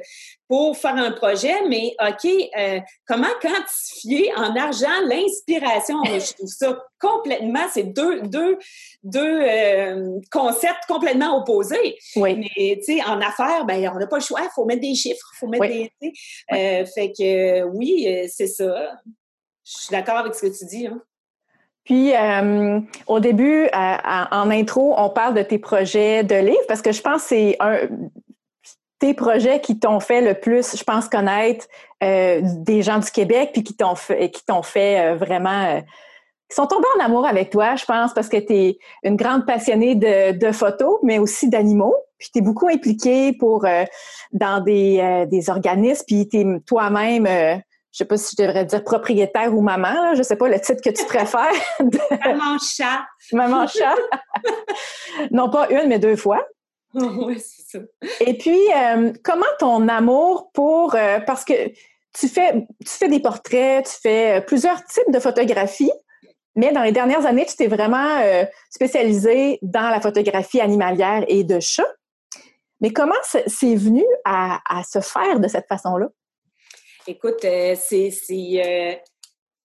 pour 0.48 0.78
faire 0.78 0.96
un 0.96 1.12
projet, 1.12 1.68
mais 1.68 1.96
OK, 2.02 2.32
euh, 2.58 2.80
comment 3.08 3.28
quantifier 3.42 4.32
en 4.36 4.56
argent 4.56 4.88
l'inspiration? 5.06 6.04
je 6.06 6.34
trouve 6.34 6.48
ça 6.48 6.80
complètement, 7.00 7.66
c'est 7.72 7.84
deux, 7.84 8.22
deux, 8.24 8.58
deux 9.04 9.42
euh, 9.42 10.20
concepts 10.32 10.86
complètement 10.88 11.38
opposés. 11.38 11.98
Oui. 12.18 12.36
Mais, 12.36 12.78
tu 12.86 12.98
sais, 12.98 13.04
en 13.04 13.20
affaires, 13.22 13.66
ben, 13.66 13.90
on 13.94 13.98
n'a 13.98 14.08
pas 14.08 14.18
le 14.18 14.24
choix, 14.24 14.42
il 14.44 14.50
faut 14.54 14.66
mettre 14.66 14.82
des 14.82 14.96
chiffres, 14.96 15.26
il 15.34 15.38
faut 15.40 15.48
mettre 15.48 15.66
des... 15.66 16.86
fait 16.86 17.12
que, 17.18 17.64
oui, 17.64 18.28
c'est 18.28 18.48
ça. 18.48 18.92
Je 19.70 19.84
suis 19.84 19.92
d'accord 19.92 20.18
avec 20.18 20.34
ce 20.34 20.42
que 20.48 20.58
tu 20.58 20.66
dis. 20.66 20.88
Hein. 20.88 21.00
Puis, 21.84 22.16
euh, 22.16 22.80
au 23.08 23.20
début, 23.20 23.68
en 23.74 24.50
intro, 24.52 24.94
on 24.98 25.10
parle 25.10 25.36
de 25.36 25.44
tes 25.44 25.60
projets 25.60 26.24
de 26.24 26.36
livres 26.36 26.66
parce 26.68 26.82
que 26.82 26.92
je 26.92 27.02
pense 27.02 27.24
que 27.24 27.28
c'est 27.30 27.58
un 27.60 27.78
tes 29.00 29.14
projets 29.14 29.62
qui 29.62 29.80
t'ont 29.80 30.02
fait 30.02 30.20
le 30.20 30.34
plus, 30.34 30.76
je 30.76 30.84
pense, 30.84 31.08
connaître 31.08 31.66
euh, 32.04 32.42
des 32.44 32.82
gens 32.82 33.00
du 33.00 33.10
Québec, 33.10 33.52
puis 33.54 33.64
qui 33.64 33.74
t'ont 33.74 33.96
fait, 33.96 34.30
qui 34.30 34.44
t'ont 34.46 34.62
fait 34.62 35.00
euh, 35.00 35.16
vraiment, 35.16 35.82
qui 36.50 36.56
sont 36.56 36.68
tombés 36.68 36.88
en 37.00 37.06
amour 37.06 37.26
avec 37.26 37.50
toi, 37.50 37.78
je 37.78 37.86
pense, 37.86 38.14
parce 38.14 38.28
que 38.28 38.36
tu 38.36 38.54
es 38.54 38.78
une 39.04 39.16
grande 39.16 39.46
passionnée 39.46 39.96
de, 39.96 40.38
de 40.38 40.52
photos, 40.52 41.00
mais 41.04 41.18
aussi 41.18 41.50
d'animaux. 41.50 41.96
Puis 42.18 42.30
tu 42.34 42.40
es 42.40 42.42
beaucoup 42.42 42.68
impliquée 42.68 43.32
pour 43.32 43.66
dans 44.34 44.60
des, 44.60 45.26
des 45.32 45.50
organismes, 45.50 46.04
puis 46.06 46.28
tu 46.28 46.42
es 46.42 46.60
toi-même 46.66 47.62
je 47.92 47.98
sais 47.98 48.06
pas 48.06 48.18
si 48.18 48.36
je 48.38 48.44
devrais 48.44 48.66
dire 48.66 48.84
propriétaire 48.84 49.54
ou 49.56 49.62
maman, 49.62 49.94
là, 49.94 50.14
je 50.14 50.22
sais 50.22 50.36
pas 50.36 50.48
le 50.48 50.60
titre 50.60 50.82
que 50.82 50.92
tu 50.92 51.06
préfères. 51.06 51.52
Maman 52.26 52.58
chat. 52.60 53.06
Maman 53.34 53.68
chat. 53.68 53.96
non 55.32 55.50
pas 55.50 55.70
une, 55.70 55.88
mais 55.88 55.98
deux 55.98 56.16
fois. 56.16 56.46
oui, 56.94 57.40
c'est 57.40 57.78
ça. 57.78 57.84
Et 58.20 58.38
puis, 58.38 58.60
euh, 58.76 59.12
comment 59.24 59.46
ton 59.58 59.88
amour 59.88 60.52
pour... 60.54 60.96
Euh, 60.96 61.20
parce 61.26 61.44
que 61.44 61.54
tu 62.14 62.28
fais, 62.28 62.68
tu 62.86 62.92
fais 62.92 63.08
des 63.08 63.20
portraits, 63.20 63.86
tu 63.86 64.02
fais 64.02 64.38
euh, 64.38 64.42
plusieurs 64.42 64.84
types 64.86 65.12
de 65.12 65.20
photographies, 65.20 65.92
mais 66.56 66.72
dans 66.72 66.84
les 66.84 66.92
dernières 66.92 67.26
années, 67.26 67.46
tu 67.46 67.56
t'es 67.56 67.68
vraiment 67.68 68.22
spécialisé 68.70 69.60
dans 69.62 69.90
la 69.90 70.02
photographie 70.02 70.60
animalière 70.60 71.24
et 71.28 71.44
de 71.44 71.60
chat. 71.60 71.88
Mais 72.82 72.92
comment 72.92 73.16
c'est 73.24 73.76
venu 73.76 74.04
à 74.26 74.60
se 74.84 75.00
faire 75.00 75.40
de 75.40 75.48
cette 75.48 75.68
façon-là? 75.68 76.10
Écoute, 77.10 77.44
euh, 77.44 77.76
c'est, 77.76 78.12
euh, 78.32 78.94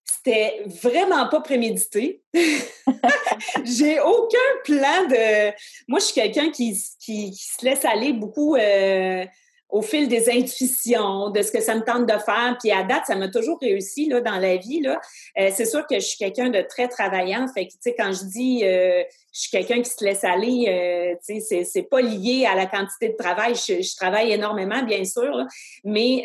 c'était 0.02 0.62
vraiment 0.64 1.28
pas 1.28 1.42
prémédité. 1.42 2.22
J'ai 3.64 4.00
aucun 4.00 4.38
plan 4.64 5.06
de. 5.10 5.50
Moi, 5.86 5.98
je 5.98 6.04
suis 6.06 6.14
quelqu'un 6.14 6.50
qui, 6.50 6.74
se 6.74 7.62
laisse 7.62 7.84
aller 7.84 8.14
beaucoup 8.14 8.56
euh, 8.56 9.26
au 9.68 9.83
fil 9.83 10.09
des 10.09 10.30
intuitions, 10.30 11.30
de 11.30 11.42
ce 11.42 11.50
que 11.50 11.61
ça 11.61 11.75
me 11.75 11.83
tente 11.83 12.06
de 12.06 12.18
faire. 12.18 12.56
Puis 12.61 12.71
à 12.71 12.85
date, 12.85 13.04
ça 13.06 13.16
m'a 13.16 13.28
toujours 13.28 13.59
réussi 13.61 14.06
là, 14.06 14.21
dans 14.21 14.38
la 14.38 14.56
vie. 14.56 14.80
Là. 14.80 15.00
Euh, 15.38 15.50
c'est 15.52 15.64
sûr 15.64 15.87
que 15.87 15.97
je 15.97 16.06
suis 16.06 16.18
quelqu'un 16.18 16.50
de 16.50 16.61
très 16.61 16.88
travaillant. 16.88 17.47
Fait 17.52 17.66
que, 17.66 17.73
tu 17.73 17.78
sais, 17.80 17.94
quand 17.99 18.12
je 18.12 18.25
dis 18.25 18.64
euh, 18.64 19.02
je 19.33 19.40
suis 19.40 19.50
quelqu'un 19.50 19.83
qui 19.83 19.90
se 19.90 20.04
laisse 20.04 20.23
aller, 20.23 20.66
euh, 20.68 21.16
tu 21.26 21.40
sais, 21.40 21.64
c'est, 21.64 21.83
pas 21.83 22.00
lié 22.00 22.47
à 22.47 22.54
la 22.54 22.66
quantité 22.66 23.09
de 23.09 23.16
travail. 23.16 23.54
Je, 23.56 23.97
travaille 23.97 24.33
énormément, 24.33 24.83
bien 24.85 25.04
sûr, 25.04 25.44
mais 25.83 26.23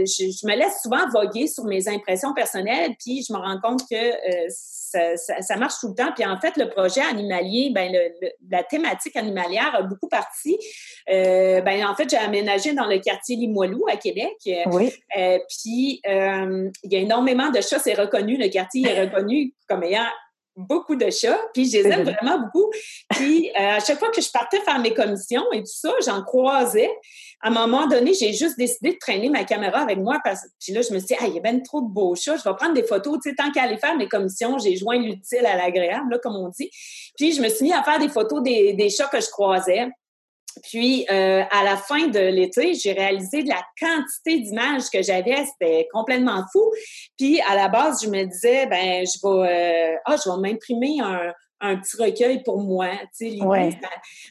je, 0.00 0.30
je, 0.30 0.46
me 0.46 0.56
laisse 0.56 0.82
souvent 0.82 1.08
voguer 1.12 1.46
sur 1.46 1.64
mes 1.64 1.88
impressions 1.88 2.34
personnelles. 2.34 2.94
Puis 2.98 3.24
je 3.26 3.32
me 3.32 3.38
rends 3.38 3.60
compte 3.60 3.88
que 3.88 3.96
ça, 4.92 5.56
marche 5.56 5.74
tout 5.80 5.88
le 5.88 5.94
temps. 5.94 6.12
Puis 6.14 6.24
en 6.24 6.38
fait, 6.38 6.56
le 6.56 6.68
projet 6.68 7.00
animalier, 7.00 7.70
ben 7.74 7.92
la 8.50 8.62
thématique 8.62 9.16
animalière 9.16 9.74
a 9.74 9.82
beaucoup 9.82 10.08
parti. 10.08 10.58
Euh, 11.10 11.60
ben 11.60 11.86
en 11.86 11.94
fait, 11.94 12.08
j'ai 12.08 12.16
aménagé 12.16 12.74
dans 12.74 12.86
le 12.86 12.98
quartier 12.98 13.36
Limoilou 13.36 13.84
à 13.88 13.96
Québec. 13.96 14.36
Oui. 14.66 14.92
Euh, 15.16 15.38
puis 15.48 16.00
il 16.04 16.92
y 16.92 16.96
a 16.96 16.98
énormément 16.98 17.50
de 17.50 17.60
chats, 17.60 17.78
c'est 17.78 17.94
reconnu. 17.94 18.36
Le 18.36 18.48
quartier 18.48 18.88
est 18.88 19.00
reconnu 19.02 19.54
comme 19.68 19.82
ayant 19.84 20.06
beaucoup 20.56 20.96
de 20.96 21.10
chats, 21.10 21.38
puis 21.54 21.70
je 21.70 21.78
les 21.78 21.88
aime 21.88 22.02
vraiment 22.02 22.40
beaucoup. 22.40 22.70
Puis 23.10 23.50
euh, 23.50 23.76
à 23.76 23.80
chaque 23.80 23.98
fois 23.98 24.10
que 24.10 24.20
je 24.20 24.30
partais 24.30 24.60
faire 24.60 24.78
mes 24.78 24.94
commissions 24.94 25.44
et 25.52 25.60
tout 25.60 25.72
ça, 25.72 25.92
j'en 26.04 26.22
croisais. 26.22 26.90
À 27.40 27.48
un 27.48 27.50
moment 27.50 27.86
donné, 27.86 28.14
j'ai 28.14 28.32
juste 28.32 28.56
décidé 28.56 28.92
de 28.92 28.98
traîner 28.98 29.28
ma 29.28 29.44
caméra 29.44 29.80
avec 29.80 29.98
moi 29.98 30.20
parce 30.22 30.42
puis 30.60 30.72
là, 30.72 30.82
je 30.82 30.92
me 30.92 30.98
suis 30.98 31.08
dit, 31.08 31.16
ah, 31.20 31.26
il 31.26 31.34
y 31.34 31.38
a 31.38 31.40
bien 31.40 31.58
trop 31.60 31.80
de 31.80 31.88
beaux 31.88 32.14
chats, 32.14 32.36
je 32.36 32.44
vais 32.48 32.54
prendre 32.54 32.74
des 32.74 32.84
photos. 32.84 33.18
Tu 33.22 33.30
sais, 33.30 33.36
tant 33.36 33.50
qu'à 33.50 33.62
aller 33.62 33.78
faire 33.78 33.96
mes 33.96 34.08
commissions, 34.08 34.58
j'ai 34.58 34.76
joint 34.76 34.98
l'utile 34.98 35.44
à 35.46 35.56
l'agréable, 35.56 36.12
là, 36.12 36.18
comme 36.18 36.36
on 36.36 36.48
dit. 36.48 36.70
Puis 37.16 37.32
je 37.32 37.42
me 37.42 37.48
suis 37.48 37.64
mis 37.64 37.72
à 37.72 37.82
faire 37.82 37.98
des 37.98 38.08
photos 38.08 38.42
des, 38.42 38.74
des 38.74 38.90
chats 38.90 39.08
que 39.08 39.20
je 39.20 39.28
croisais. 39.28 39.88
Puis, 40.62 41.06
euh, 41.10 41.42
à 41.50 41.64
la 41.64 41.76
fin 41.76 42.08
de 42.08 42.18
l'été, 42.18 42.74
j'ai 42.74 42.92
réalisé 42.92 43.42
de 43.42 43.48
la 43.48 43.62
quantité 43.80 44.40
d'images 44.40 44.90
que 44.90 45.02
j'avais, 45.02 45.44
c'était 45.46 45.88
complètement 45.92 46.44
fou. 46.52 46.70
Puis, 47.18 47.40
à 47.42 47.54
la 47.54 47.68
base, 47.68 48.02
je 48.04 48.08
me 48.08 48.24
disais, 48.24 48.66
ben, 48.66 49.04
je 49.06 49.18
vais, 49.22 49.94
euh, 49.94 49.96
ah, 50.04 50.16
je 50.16 50.30
vais 50.30 50.50
m'imprimer 50.50 51.00
un, 51.00 51.32
un 51.62 51.76
petit 51.76 51.96
recueil 51.96 52.42
pour 52.42 52.60
moi, 52.60 52.90
tu 53.16 53.30
sais, 53.30 53.78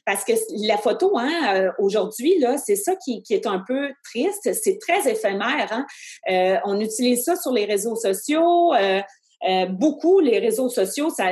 parce 0.05 0.23
que 0.25 0.33
la 0.67 0.77
photo, 0.77 1.17
hein, 1.17 1.55
euh, 1.55 1.71
aujourd'hui, 1.79 2.37
là, 2.39 2.57
c'est 2.57 2.75
ça 2.75 2.95
qui, 2.97 3.23
qui, 3.23 3.33
est 3.33 3.47
un 3.47 3.63
peu 3.65 3.89
triste, 4.03 4.53
c'est 4.53 4.77
très 4.79 5.09
éphémère, 5.09 5.69
hein. 5.71 5.85
Euh, 6.29 6.57
on 6.65 6.79
utilise 6.79 7.23
ça 7.23 7.37
sur 7.37 7.53
les 7.53 7.65
réseaux 7.65 7.95
sociaux, 7.95 8.73
euh, 8.73 9.01
euh, 9.47 9.65
beaucoup, 9.65 10.19
les 10.19 10.37
réseaux 10.37 10.69
sociaux, 10.69 11.09
c'est 11.15 11.23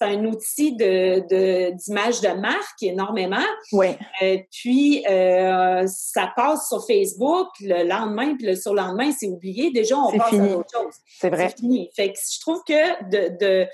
un 0.00 0.24
outil 0.24 0.76
de 0.76 1.70
d'image 1.74 2.20
de, 2.20 2.28
marque 2.28 2.82
énormément. 2.82 3.44
Oui. 3.72 3.88
Euh, 4.22 4.38
puis, 4.52 5.04
euh, 5.08 5.84
ça 5.88 6.32
passe 6.36 6.68
sur 6.68 6.86
Facebook 6.86 7.48
le 7.60 7.88
lendemain, 7.88 8.36
puis 8.36 8.46
le 8.46 8.54
surlendemain, 8.54 9.10
c'est 9.10 9.26
oublié. 9.26 9.72
Déjà, 9.72 9.96
on 9.98 10.16
passe 10.16 10.32
à 10.32 10.56
autre 10.58 10.70
chose. 10.72 10.94
C'est 11.18 11.30
vrai. 11.30 11.48
C'est 11.48 11.58
fini. 11.58 11.90
Fait 11.96 12.12
que 12.12 12.18
je 12.18 12.40
trouve 12.40 12.62
que 12.66 13.10
de, 13.10 13.36
de 13.38 13.66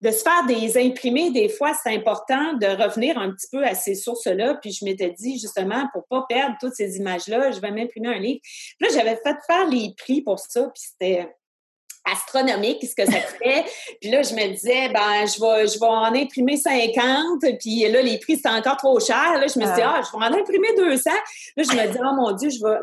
de 0.00 0.10
se 0.12 0.22
faire 0.22 0.46
des 0.46 0.78
imprimés, 0.78 1.30
des 1.32 1.48
fois, 1.48 1.72
c'est 1.74 1.92
important 1.92 2.52
de 2.54 2.66
revenir 2.66 3.18
un 3.18 3.32
petit 3.32 3.48
peu 3.50 3.64
à 3.64 3.74
ces 3.74 3.96
sources-là. 3.96 4.54
Puis 4.62 4.72
je 4.72 4.84
m'étais 4.84 5.10
dit, 5.10 5.38
justement, 5.38 5.88
pour 5.92 6.06
pas 6.06 6.24
perdre 6.28 6.56
toutes 6.60 6.74
ces 6.74 6.98
images-là, 6.98 7.50
je 7.50 7.60
vais 7.60 7.72
m'imprimer 7.72 8.08
un 8.08 8.18
livre. 8.18 8.40
Puis 8.42 8.88
là, 8.88 8.88
j'avais 8.94 9.16
fait 9.16 9.36
faire 9.46 9.66
les 9.68 9.94
prix 9.96 10.22
pour 10.22 10.38
ça, 10.38 10.70
puis 10.72 10.82
c'était 10.90 11.28
astronomique 12.12 12.84
ce 12.84 12.94
que 12.94 13.04
ça 13.04 13.20
fait. 13.20 13.64
puis 14.00 14.10
là, 14.10 14.22
je 14.22 14.34
me 14.34 14.48
disais, 14.48 14.88
ben, 14.88 15.26
je 15.26 15.40
vais, 15.40 15.66
je 15.66 15.78
vais 15.78 15.86
en 15.86 16.14
imprimer 16.14 16.56
50. 16.56 17.44
Puis 17.58 17.88
là, 17.88 18.02
les 18.02 18.18
prix, 18.18 18.36
c'était 18.36 18.48
encore 18.48 18.76
trop 18.76 18.98
cher. 19.00 19.34
Là, 19.38 19.46
je 19.46 19.58
me 19.58 19.64
suis 19.64 19.74
dit, 19.74 19.82
ah, 19.82 20.00
je 20.04 20.16
vais 20.16 20.24
en 20.24 20.32
imprimer 20.40 20.68
200. 20.76 21.10
Là, 21.56 21.62
je 21.62 21.76
me 21.76 21.92
dis, 21.92 21.98
oh 22.00 22.14
mon 22.14 22.32
Dieu, 22.32 22.50
je 22.50 22.62
vais, 22.62 22.78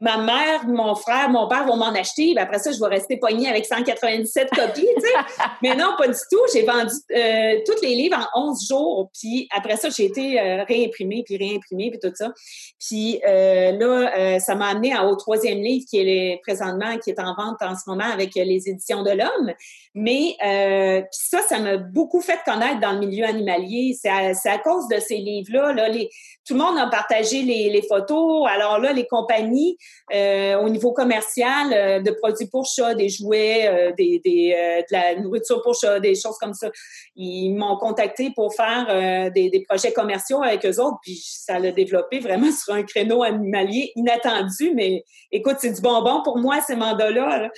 ma 0.00 0.16
mère, 0.18 0.64
mon 0.66 0.94
frère, 0.94 1.28
mon 1.28 1.48
père 1.48 1.66
vont 1.66 1.76
m'en 1.76 1.88
acheter. 1.88 2.32
Ben 2.34 2.42
après 2.42 2.60
ça, 2.60 2.70
je 2.70 2.78
vais 2.78 2.86
rester 2.86 3.16
poignée 3.16 3.48
avec 3.48 3.66
197 3.66 4.48
copies, 4.50 4.86
tu 4.96 5.00
sais. 5.00 5.44
Mais 5.62 5.74
non, 5.74 5.94
pas 5.98 6.06
du 6.06 6.18
tout. 6.30 6.40
J'ai 6.52 6.62
vendu 6.62 6.94
euh, 7.16 7.60
tous 7.66 7.82
les 7.82 7.96
livres 7.96 8.16
en 8.34 8.50
11 8.50 8.68
jours. 8.68 9.10
Puis 9.18 9.48
après 9.50 9.76
ça, 9.76 9.88
j'ai 9.88 10.04
été 10.04 10.40
euh, 10.40 10.62
réimprimée, 10.62 11.24
puis 11.26 11.36
réimprimée, 11.36 11.90
puis 11.90 11.98
tout 12.00 12.14
ça. 12.14 12.32
Puis 12.78 13.20
euh, 13.26 13.72
là, 13.72 14.38
ça 14.38 14.54
m'a 14.54 14.68
amené 14.68 14.96
au 15.00 15.16
troisième 15.16 15.58
livre 15.58 15.84
qui 15.88 15.98
est 15.98 16.40
présentement, 16.42 16.96
qui 16.98 17.10
est 17.10 17.18
en 17.18 17.34
vente 17.34 17.60
en 17.60 17.74
ce 17.74 17.88
moment 17.88 18.04
avec 18.04 18.34
les 18.36 18.68
éditions 18.68 19.02
de 19.02 19.10
l'Homme. 19.10 19.52
Mais 19.94 20.36
puis 20.38 21.20
ça, 21.28 21.42
ça 21.42 21.58
m'a 21.58 21.76
beaucoup 21.76 22.20
fait 22.20 22.38
connaître 22.44 22.78
dans 22.78 22.92
le 22.92 23.00
milieu 23.00 23.24
animalier. 23.24 23.96
C'est 24.00 24.08
à, 24.08 24.32
à, 24.44 24.58
cause 24.58 24.86
de 24.88 25.00
ces 25.00 25.16
livres-là. 25.16 25.72
Là, 25.72 25.88
les, 25.88 26.08
tout 26.46 26.54
le 26.54 26.60
monde 26.60 26.78
a 26.78 26.86
partagé 26.86 27.42
les, 27.42 27.70
les 27.70 27.82
photos. 27.82 28.46
Alors 28.48 28.78
là, 28.78 28.92
les 28.92 29.06
compagnies 29.06 29.76
euh, 30.14 30.56
au 30.60 30.70
niveau 30.70 30.92
commercial 30.92 31.72
euh, 31.72 32.00
de 32.00 32.10
produits 32.12 32.46
pour 32.46 32.64
chats, 32.64 32.94
des 32.94 33.10
jouets, 33.10 33.68
euh, 33.68 33.92
des, 33.92 34.20
des 34.24 34.84
de 34.88 34.92
la 34.92 35.16
nourriture 35.16 35.60
pour 35.62 35.74
chats, 35.74 36.00
des 36.00 36.14
choses 36.14 36.38
comme 36.40 36.54
ça. 36.54 36.70
Ils 37.14 37.54
m'ont 37.54 37.76
contacté 37.76 38.30
pour 38.34 38.54
faire 38.54 39.32
des, 39.32 39.50
des, 39.50 39.64
projets 39.68 39.92
commerciaux 39.92 40.42
avec 40.42 40.64
eux 40.64 40.80
autres, 40.80 40.98
puis 41.02 41.20
ça 41.22 41.58
l'a 41.58 41.72
développé 41.72 42.20
vraiment 42.20 42.50
sur 42.64 42.72
un 42.74 42.82
créneau 42.84 43.22
animalier 43.22 43.92
inattendu. 43.96 44.72
Mais 44.74 45.04
écoute, 45.30 45.56
c'est 45.58 45.72
du 45.72 45.80
bonbon 45.80 46.22
pour 46.22 46.38
moi, 46.38 46.60
ces 46.66 46.76
mandats-là. 46.76 47.50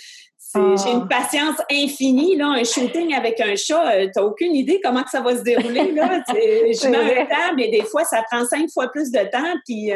J'ai 0.52 0.60
une 0.60 1.06
ah. 1.08 1.08
patience 1.08 1.56
infinie, 1.70 2.36
là, 2.36 2.48
un 2.48 2.64
shooting 2.64 3.14
avec 3.14 3.40
un 3.40 3.54
chat, 3.54 4.06
tu 4.06 4.10
t'as 4.12 4.22
aucune 4.22 4.52
idée 4.56 4.80
comment 4.82 5.04
que 5.04 5.10
ça 5.10 5.20
va 5.20 5.36
se 5.36 5.42
dérouler, 5.42 5.92
là. 5.92 6.24
je 6.28 6.88
mets 6.88 7.20
un 7.20 7.26
temps, 7.26 7.54
mais 7.56 7.68
des 7.68 7.82
fois, 7.82 8.02
ça 8.02 8.24
prend 8.28 8.44
cinq 8.44 8.68
fois 8.72 8.88
plus 8.88 9.12
de 9.12 9.20
temps, 9.30 9.54
puis 9.64 9.92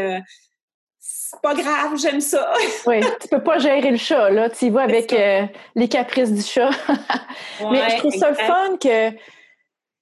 pas 1.41 1.55
grave, 1.55 1.97
j'aime 1.97 2.21
ça. 2.21 2.53
oui, 2.87 3.01
tu 3.21 3.29
peux 3.29 3.43
pas 3.43 3.59
gérer 3.59 3.91
le 3.91 3.97
chat, 3.97 4.31
là. 4.31 4.51
Tu 4.51 4.67
y 4.67 4.71
vas 4.71 4.83
avec 4.83 5.13
euh, 5.13 5.43
les 5.75 5.89
caprices 5.89 6.33
du 6.33 6.43
chat. 6.43 6.71
Mais 7.71 7.91
je 7.91 7.97
trouve 7.99 8.15
ça 8.15 8.31
le 8.31 8.37
fun 8.37 8.77
que, 8.81 9.11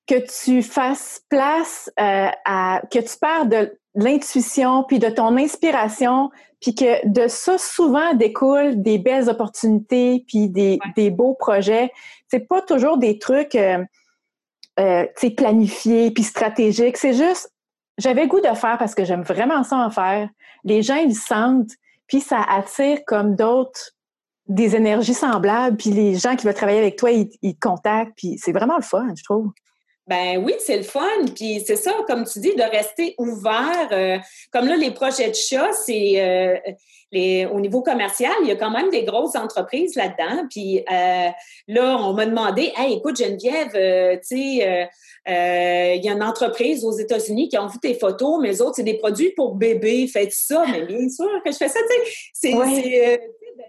que 0.07 0.45
tu 0.45 0.62
fasses 0.62 1.23
place 1.29 1.91
euh, 2.01 2.29
à. 2.45 2.83
que 2.91 2.99
tu 2.99 3.19
parles 3.19 3.49
de 3.49 3.79
l'intuition, 3.95 4.85
puis 4.85 4.99
de 4.99 5.09
ton 5.09 5.37
inspiration, 5.37 6.31
puis 6.61 6.75
que 6.75 7.07
de 7.07 7.29
ça, 7.29 7.59
souvent, 7.59 8.15
découlent 8.15 8.81
des 8.83 8.99
belles 8.99 9.29
opportunités, 9.29 10.25
puis 10.27 10.49
des, 10.49 10.79
des 10.97 11.11
beaux 11.11 11.35
projets. 11.35 11.91
C'est 12.29 12.49
pas 12.49 12.62
toujours 12.62 12.99
des 12.99 13.19
trucs. 13.19 13.55
Euh, 13.55 13.85
euh, 14.81 15.07
planifiés 15.37 16.11
puis 16.11 16.23
stratégiques. 16.23 16.97
C'est 16.97 17.12
juste 17.12 17.53
j'avais 17.99 18.27
goût 18.27 18.41
de 18.41 18.55
faire 18.55 18.79
parce 18.79 18.95
que 18.95 19.05
j'aime 19.05 19.23
vraiment 19.23 19.63
ça 19.65 19.77
en 19.77 19.91
faire. 19.91 20.29
Les 20.65 20.83
gens, 20.83 20.97
ils 20.97 21.15
sentent, 21.15 21.73
puis 22.07 22.21
ça 22.21 22.43
attire 22.43 23.01
comme 23.07 23.37
d'autres 23.37 23.93
des 24.49 24.75
énergies 24.77 25.15
semblables, 25.15 25.77
puis 25.77 25.91
les 25.91 26.17
gens 26.17 26.37
qui 26.37 26.47
veulent 26.47 26.55
travailler 26.55 26.81
avec 26.81 26.97
toi, 26.97 27.11
ils, 27.11 27.29
te 27.29 27.61
contactent, 27.61 28.13
puis 28.17 28.39
c'est 28.39 28.53
vraiment 28.53 28.77
le 28.77 28.83
fun, 28.83 29.09
je 29.17 29.23
trouve. 29.23 29.53
Ben 30.09 30.43
oui, 30.45 30.55
c'est 30.59 30.77
le 30.77 30.83
fun. 30.83 31.01
Puis 31.35 31.63
c'est 31.65 31.77
ça, 31.77 31.93
comme 32.09 32.25
tu 32.25 32.41
dis, 32.41 32.55
de 32.57 32.63
rester 32.63 33.15
ouvert. 33.19 33.89
Euh, 33.93 34.19
comme 34.51 34.67
là, 34.67 34.77
les 34.77 34.91
projets 34.91 35.29
de 35.29 35.35
chat, 35.35 35.73
c'est 35.73 36.21
euh, 36.21 36.57
les, 37.13 37.47
au 37.47 37.61
niveau 37.61 37.83
commercial, 37.83 38.33
il 38.43 38.49
y 38.49 38.51
a 38.51 38.57
quand 38.57 38.71
même 38.71 38.91
des 38.91 39.05
grosses 39.05 39.37
entreprises 39.37 39.95
là-dedans. 39.95 40.45
Puis 40.51 40.81
euh, 40.81 41.29
là, 41.69 41.97
on 42.01 42.15
m'a 42.15 42.27
demandé, 42.27 42.73
hey, 42.77 42.95
écoute 42.95 43.17
Geneviève, 43.17 43.71
tu 44.23 44.37
sais, 44.37 44.91
il 45.27 46.05
y 46.05 46.09
a 46.09 46.13
une 46.13 46.23
entreprise 46.23 46.85
aux 46.85 46.99
États-Unis 46.99 47.49
qui 47.49 47.59
ont 47.59 47.69
vu 47.69 47.79
tes 47.79 47.95
photos, 47.95 48.41
mais 48.41 48.49
les 48.49 48.61
autres, 48.61 48.77
c'est 48.77 48.83
des 48.83 48.99
produits 48.99 49.33
pour 49.37 49.55
bébés. 49.55 50.09
Faites 50.09 50.33
ça, 50.33 50.65
mais 50.69 50.85
bien 50.85 51.09
sûr 51.09 51.31
que 51.45 51.53
je 51.53 51.57
fais 51.57 51.69
ça. 51.69 51.79
Tu 51.79 52.11
sais, 52.35 52.51
c'est 52.51 53.21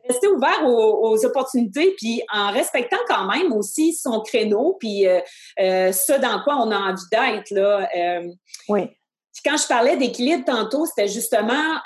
rester 0.08 0.28
ouvert 0.28 0.66
aux, 0.66 1.26
opportunités, 1.26 1.94
puis 1.98 2.22
en 2.32 2.52
respectant 2.52 2.98
quand 3.08 3.26
même 3.26 3.54
aussi 3.54 3.94
son 3.94 4.22
créneau, 4.22 4.76
puis 4.80 5.08
euh, 5.08 5.20
euh 5.60 5.92
ce 5.92 6.14
dans 6.20 6.42
quoi 6.44 6.58
on 6.58 6.72
a 6.72 6.78
envie 6.78 7.04
d'être. 7.12 7.52
Là. 7.52 7.88
Euh, 7.96 8.28
oui. 8.70 8.90
quand 9.46 9.58
je 9.58 9.68
parlais 9.68 9.98
d'équilibre 9.98 10.44
tantôt, 10.46 10.86
c'était 10.86 11.08
justement 11.08 11.80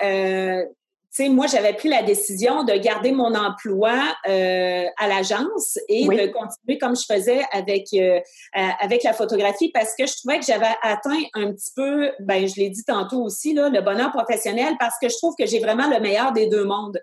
moi, 1.26 1.48
j'avais 1.48 1.74
pris 1.74 1.90
la 1.90 2.04
décision 2.04 2.64
de 2.64 2.74
garder 2.74 3.12
mon 3.12 3.34
emploi 3.34 3.98
euh, 4.28 4.86
à 4.98 5.08
l'agence 5.08 5.80
et 5.90 6.06
de 6.08 6.28
continuer 6.28 6.78
comme 6.78 6.96
je 6.96 7.06
faisais 7.12 7.42
avec 7.52 7.88
euh, 7.94 8.20
avec 8.54 9.04
la 9.04 9.14
photographie 9.14 9.72
parce 9.74 9.96
que 9.98 10.06
je 10.06 10.16
trouvais 10.18 10.40
que 10.40 10.46
j'avais 10.46 10.74
atteint 10.84 11.22
un 11.34 11.52
petit 11.52 11.72
peu, 11.76 12.12
ben 12.20 12.48
je 12.48 12.56
l'ai 12.58 12.70
dit 12.70 12.84
tantôt 12.84 13.24
aussi 13.24 13.54
là, 13.54 13.70
le 13.70 13.82
bonheur 13.82 14.12
professionnel 14.12 14.76
parce 14.80 14.96
que 15.02 15.10
je 15.10 15.18
trouve 15.18 15.34
que 15.38 15.46
j'ai 15.46 15.60
vraiment 15.60 15.90
le 15.90 16.00
meilleur 16.00 16.32
des 16.34 16.48
deux 16.48 16.66
mondes. 16.66 17.00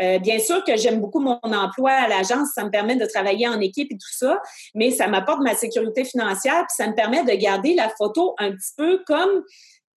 Euh, 0.00 0.18
bien 0.18 0.38
sûr 0.38 0.62
que 0.64 0.76
j'aime 0.76 1.00
beaucoup 1.00 1.20
mon 1.20 1.40
emploi 1.42 1.90
à 1.90 2.08
l'agence, 2.08 2.50
ça 2.54 2.64
me 2.64 2.70
permet 2.70 2.96
de 2.96 3.06
travailler 3.06 3.48
en 3.48 3.60
équipe 3.60 3.90
et 3.90 3.96
tout 3.96 4.12
ça, 4.16 4.40
mais 4.74 4.90
ça 4.90 5.08
m'apporte 5.08 5.40
ma 5.40 5.54
sécurité 5.54 6.04
financière 6.04 6.64
puis 6.68 6.76
ça 6.76 6.86
me 6.86 6.94
permet 6.94 7.24
de 7.24 7.32
garder 7.32 7.74
la 7.74 7.88
photo 7.88 8.34
un 8.38 8.52
petit 8.52 8.72
peu 8.76 9.02
comme 9.06 9.42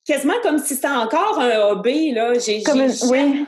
quasiment 0.05 0.33
comme 0.41 0.57
si 0.57 0.75
c'était 0.75 0.87
encore 0.87 1.39
un 1.39 1.69
hobby 1.69 2.11
là. 2.11 2.33
J'ai, 2.39 2.63
comme 2.63 2.87
oui 3.09 3.45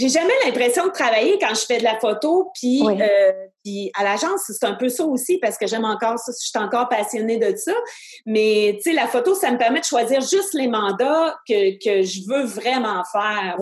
j'ai 0.00 0.08
jamais 0.08 0.32
l'impression 0.46 0.86
de 0.86 0.92
travailler 0.92 1.38
quand 1.38 1.54
je 1.54 1.66
fais 1.66 1.76
de 1.76 1.84
la 1.84 1.98
photo, 1.98 2.50
puis, 2.54 2.82
euh, 2.82 3.32
puis 3.62 3.90
à 3.98 4.02
l'agence, 4.02 4.40
c'est 4.46 4.64
un 4.64 4.72
peu 4.72 4.88
ça 4.88 5.04
aussi 5.04 5.36
parce 5.36 5.58
que 5.58 5.66
j'aime 5.66 5.84
encore 5.84 6.18
ça, 6.18 6.32
je 6.32 6.48
suis 6.48 6.58
encore 6.58 6.88
passionnée 6.88 7.36
de 7.36 7.54
ça. 7.54 7.74
Mais 8.24 8.76
tu 8.76 8.90
sais, 8.90 8.92
la 8.94 9.06
photo, 9.06 9.34
ça 9.34 9.50
me 9.50 9.58
permet 9.58 9.80
de 9.80 9.84
choisir 9.84 10.22
juste 10.22 10.54
les 10.54 10.68
mandats 10.68 11.36
que, 11.46 11.76
que 11.84 12.02
je 12.02 12.20
veux 12.26 12.44
vraiment 12.44 13.02
faire. 13.12 13.58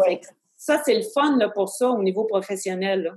Ça, 0.57 0.80
c'est 0.85 0.95
le 0.95 1.02
fun 1.12 1.37
là, 1.38 1.49
pour 1.49 1.68
ça 1.68 1.88
au 1.88 2.04
niveau 2.04 2.25
professionnel. 2.25 3.12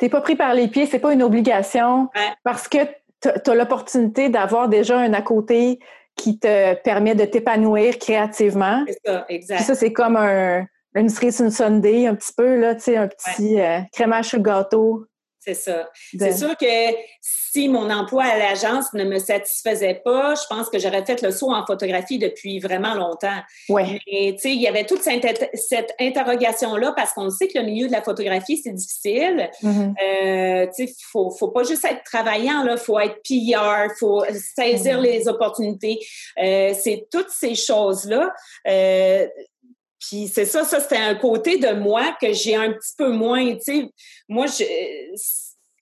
T'es 0.00 0.08
pas 0.08 0.20
pris 0.20 0.34
par 0.34 0.52
les 0.52 0.66
pieds, 0.66 0.86
c'est 0.86 0.98
pas 0.98 1.12
une 1.12 1.22
obligation 1.22 2.08
parce 2.42 2.66
que 2.66 2.78
tu 3.22 3.28
as 3.28 3.54
l'opportunité 3.54 4.28
d'avoir 4.28 4.68
déjà 4.68 4.98
un 4.98 5.12
à 5.12 5.22
côté 5.22 5.78
qui 6.16 6.38
te 6.40 6.74
permet 6.82 7.14
de 7.14 7.26
t'épanouir 7.26 7.98
créativement. 7.98 8.84
C'est 8.88 8.98
ça, 9.04 9.24
exact. 9.28 9.62
ça, 9.62 9.74
c'est 9.76 9.92
comme 9.92 10.16
un, 10.16 10.66
une 10.96 11.08
cerise 11.08 11.40
une 11.40 11.50
Sunday, 11.50 12.06
un 12.06 12.14
petit 12.14 12.32
peu, 12.36 12.58
là, 12.58 12.74
tu 12.74 12.82
sais, 12.82 12.96
un 12.96 13.08
petit 13.08 13.60
euh, 13.60 13.80
crémage 13.92 14.28
sur 14.28 14.38
le 14.38 14.44
gâteau. 14.44 15.04
C'est 15.46 15.54
ça. 15.54 15.88
C'est 16.18 16.32
sûr 16.32 16.56
que 16.56 16.66
si 17.20 17.68
mon 17.68 17.88
emploi 17.88 18.24
à 18.24 18.36
l'agence 18.36 18.92
ne 18.94 19.04
me 19.04 19.20
satisfaisait 19.20 20.02
pas, 20.04 20.34
je 20.34 20.42
pense 20.50 20.68
que 20.68 20.80
j'aurais 20.80 21.04
fait 21.04 21.22
le 21.22 21.30
saut 21.30 21.52
en 21.52 21.64
photographie 21.64 22.18
depuis 22.18 22.58
vraiment 22.58 22.94
longtemps. 22.94 23.38
Ouais. 23.68 24.00
Et 24.08 24.34
tu 24.34 24.40
sais, 24.40 24.50
il 24.50 24.60
y 24.60 24.66
avait 24.66 24.84
toute 24.86 25.02
cette, 25.02 25.50
cette 25.54 25.94
interrogation-là 26.00 26.94
parce 26.96 27.12
qu'on 27.12 27.30
sait 27.30 27.46
que 27.46 27.60
le 27.60 27.64
milieu 27.64 27.86
de 27.86 27.92
la 27.92 28.02
photographie, 28.02 28.56
c'est 28.56 28.72
difficile. 28.72 29.48
Mhm. 29.62 29.94
Euh, 30.02 30.66
tu 30.76 30.88
sais, 30.88 30.94
faut, 31.12 31.30
faut 31.30 31.52
pas 31.52 31.62
juste 31.62 31.84
être 31.84 32.02
travaillant, 32.02 32.64
là. 32.64 32.76
Faut 32.76 32.98
être 32.98 33.20
PR, 33.22 33.94
faut 34.00 34.24
saisir 34.58 34.96
Mhm. 34.96 35.04
les 35.04 35.28
opportunités. 35.28 36.00
Euh, 36.42 36.74
c'est 36.76 37.06
toutes 37.08 37.30
ces 37.30 37.54
choses-là. 37.54 38.34
Euh, 38.66 39.28
puis 40.06 40.28
c'est 40.28 40.44
ça, 40.44 40.64
ça 40.64 40.80
c'était 40.80 40.96
un 40.96 41.14
côté 41.16 41.58
de 41.58 41.72
moi 41.72 42.16
que 42.20 42.32
j'ai 42.32 42.54
un 42.54 42.72
petit 42.72 42.94
peu 42.96 43.10
moins, 43.10 43.54
tu 43.56 43.60
sais. 43.60 43.90
Moi, 44.28 44.46
je, 44.46 44.64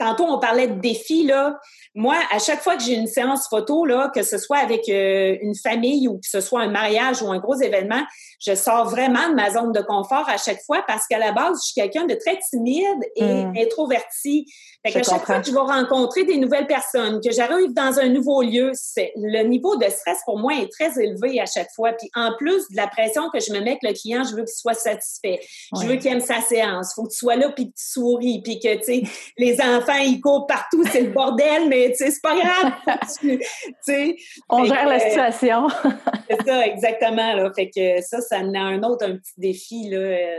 tantôt 0.04 0.24
on 0.24 0.38
parlait 0.38 0.68
de 0.68 0.80
défis, 0.80 1.24
là. 1.24 1.58
Moi, 1.94 2.16
à 2.32 2.38
chaque 2.38 2.60
fois 2.60 2.76
que 2.76 2.82
j'ai 2.82 2.94
une 2.94 3.06
séance 3.06 3.48
photo, 3.48 3.86
là, 3.86 4.10
que 4.14 4.22
ce 4.22 4.36
soit 4.36 4.58
avec 4.58 4.88
euh, 4.88 5.36
une 5.40 5.54
famille 5.54 6.08
ou 6.08 6.14
que 6.14 6.28
ce 6.28 6.40
soit 6.40 6.60
un 6.62 6.68
mariage 6.68 7.22
ou 7.22 7.30
un 7.30 7.38
gros 7.38 7.54
événement, 7.54 8.02
je 8.44 8.54
sors 8.54 8.88
vraiment 8.88 9.28
de 9.30 9.34
ma 9.34 9.50
zone 9.50 9.72
de 9.72 9.80
confort 9.80 10.28
à 10.28 10.36
chaque 10.36 10.60
fois 10.66 10.84
parce 10.86 11.06
qu'à 11.06 11.18
la 11.18 11.32
base, 11.32 11.60
je 11.62 11.72
suis 11.72 11.80
quelqu'un 11.80 12.04
de 12.04 12.14
très 12.14 12.38
timide 12.50 12.98
et 13.16 13.44
Mm. 13.44 13.54
introverti. 13.56 14.46
Fait 14.84 14.92
qu'à 14.92 15.02
chaque 15.02 15.24
fois 15.24 15.40
que 15.40 15.46
je 15.46 15.52
vais 15.52 15.58
rencontrer 15.58 16.24
des 16.24 16.36
nouvelles 16.36 16.66
personnes, 16.66 17.20
que 17.24 17.32
j'arrive 17.32 17.72
dans 17.72 17.98
un 17.98 18.08
nouveau 18.08 18.42
lieu, 18.42 18.72
c'est 18.74 19.12
le 19.16 19.42
niveau 19.44 19.76
de 19.76 19.84
stress 19.84 20.18
pour 20.26 20.38
moi 20.38 20.52
est 20.60 20.70
très 20.70 21.02
élevé 21.02 21.40
à 21.40 21.46
chaque 21.46 21.70
fois. 21.74 21.92
Puis 21.92 22.10
en 22.14 22.32
plus 22.36 22.68
de 22.70 22.76
la 22.76 22.86
pression 22.86 23.30
que 23.30 23.40
je 23.40 23.52
me 23.52 23.60
mets 23.60 23.78
avec 23.78 23.82
le 23.82 23.92
client, 23.92 24.24
je 24.24 24.34
veux 24.36 24.44
qu'il 24.44 24.54
soit 24.54 24.74
satisfait. 24.74 25.40
Je 25.80 25.86
veux 25.86 25.96
qu'il 25.96 26.12
aime 26.12 26.20
sa 26.20 26.40
séance. 26.40 26.92
Faut 26.94 27.04
que 27.04 27.12
tu 27.12 27.18
sois 27.18 27.36
là 27.36 27.50
puis 27.50 27.66
que 27.70 27.76
tu 27.76 27.84
souris 27.86 28.42
puis 28.42 28.58
que 28.58 28.74
tu 28.76 28.84
sais 28.84 29.02
les 29.38 29.60
enfants 29.60 29.93
ils 29.98 30.20
courent 30.20 30.46
partout, 30.46 30.84
c'est 30.90 31.00
le 31.02 31.10
bordel, 31.10 31.68
mais 31.68 31.92
c'est 31.94 32.12
pas 32.22 32.34
grave. 32.34 32.72
tu 33.86 34.16
On 34.48 34.64
gère 34.64 34.84
que, 34.84 34.88
la 34.88 34.96
euh, 34.96 34.98
situation. 34.98 35.68
c'est 36.28 36.42
ça 36.46 36.66
exactement 36.66 37.34
là. 37.34 37.50
Fait 37.54 37.70
que 37.70 38.00
ça, 38.02 38.20
ça 38.20 38.38
en 38.38 38.54
a 38.54 38.58
un 38.60 38.82
autre 38.82 39.06
un 39.06 39.16
petit 39.16 39.32
défi 39.38 39.88
là. 39.90 39.98
euh, 39.98 40.38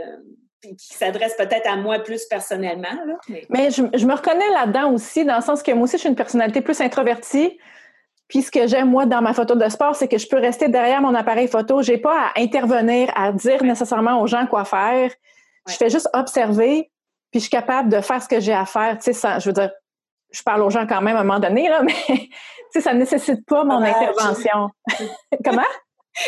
qui 0.62 0.94
s'adresse 0.96 1.34
peut-être 1.36 1.68
à 1.70 1.76
moi 1.76 2.00
plus 2.00 2.24
personnellement. 2.24 2.88
Là, 3.06 3.14
mais- 3.28 3.46
Mais 3.50 3.70
je, 3.70 3.82
je 3.94 4.04
me 4.06 4.14
reconnais 4.14 4.50
là-dedans 4.52 4.90
aussi, 4.92 5.24
dans 5.24 5.36
le 5.36 5.42
sens 5.42 5.62
que 5.62 5.70
moi 5.70 5.84
aussi, 5.84 5.92
je 5.96 6.00
suis 6.00 6.08
une 6.08 6.16
personnalité 6.16 6.60
plus 6.60 6.80
introvertie. 6.80 7.56
Puis 8.26 8.42
ce 8.42 8.50
que 8.50 8.66
j'aime, 8.66 8.90
moi, 8.90 9.06
dans 9.06 9.22
ma 9.22 9.32
photo 9.32 9.54
de 9.54 9.68
sport, 9.68 9.94
c'est 9.94 10.08
que 10.08 10.18
je 10.18 10.26
peux 10.26 10.38
rester 10.40 10.66
derrière 10.68 11.00
mon 11.00 11.14
appareil 11.14 11.46
photo. 11.46 11.82
J'ai 11.82 11.98
pas 11.98 12.32
à 12.34 12.40
intervenir, 12.40 13.12
à 13.14 13.30
dire 13.30 13.62
nécessairement 13.62 14.20
aux 14.20 14.26
gens 14.26 14.46
quoi 14.46 14.64
faire. 14.64 15.12
Je 15.68 15.74
fais 15.74 15.88
juste 15.90 16.08
observer, 16.12 16.90
puis 17.30 17.40
je 17.40 17.44
suis 17.44 17.50
capable 17.50 17.88
de 17.88 18.00
faire 18.00 18.22
ce 18.22 18.28
que 18.28 18.40
j'ai 18.40 18.52
à 18.54 18.64
faire. 18.66 18.98
Tu 18.98 19.12
sais, 19.12 19.28
je 19.40 19.48
veux 19.48 19.52
dire, 19.52 19.70
je 20.32 20.42
parle 20.42 20.62
aux 20.62 20.70
gens 20.70 20.86
quand 20.86 21.00
même 21.02 21.16
à 21.16 21.20
un 21.20 21.24
moment 21.24 21.40
donné, 21.40 21.68
là, 21.68 21.82
mais 21.84 21.94
tu 22.08 22.28
sais, 22.72 22.80
ça 22.80 22.92
ne 22.94 22.98
nécessite 23.00 23.44
pas 23.46 23.64
mon 23.64 23.78
Sauvage. 23.78 23.94
intervention. 24.08 24.70
Comment? 25.44 25.62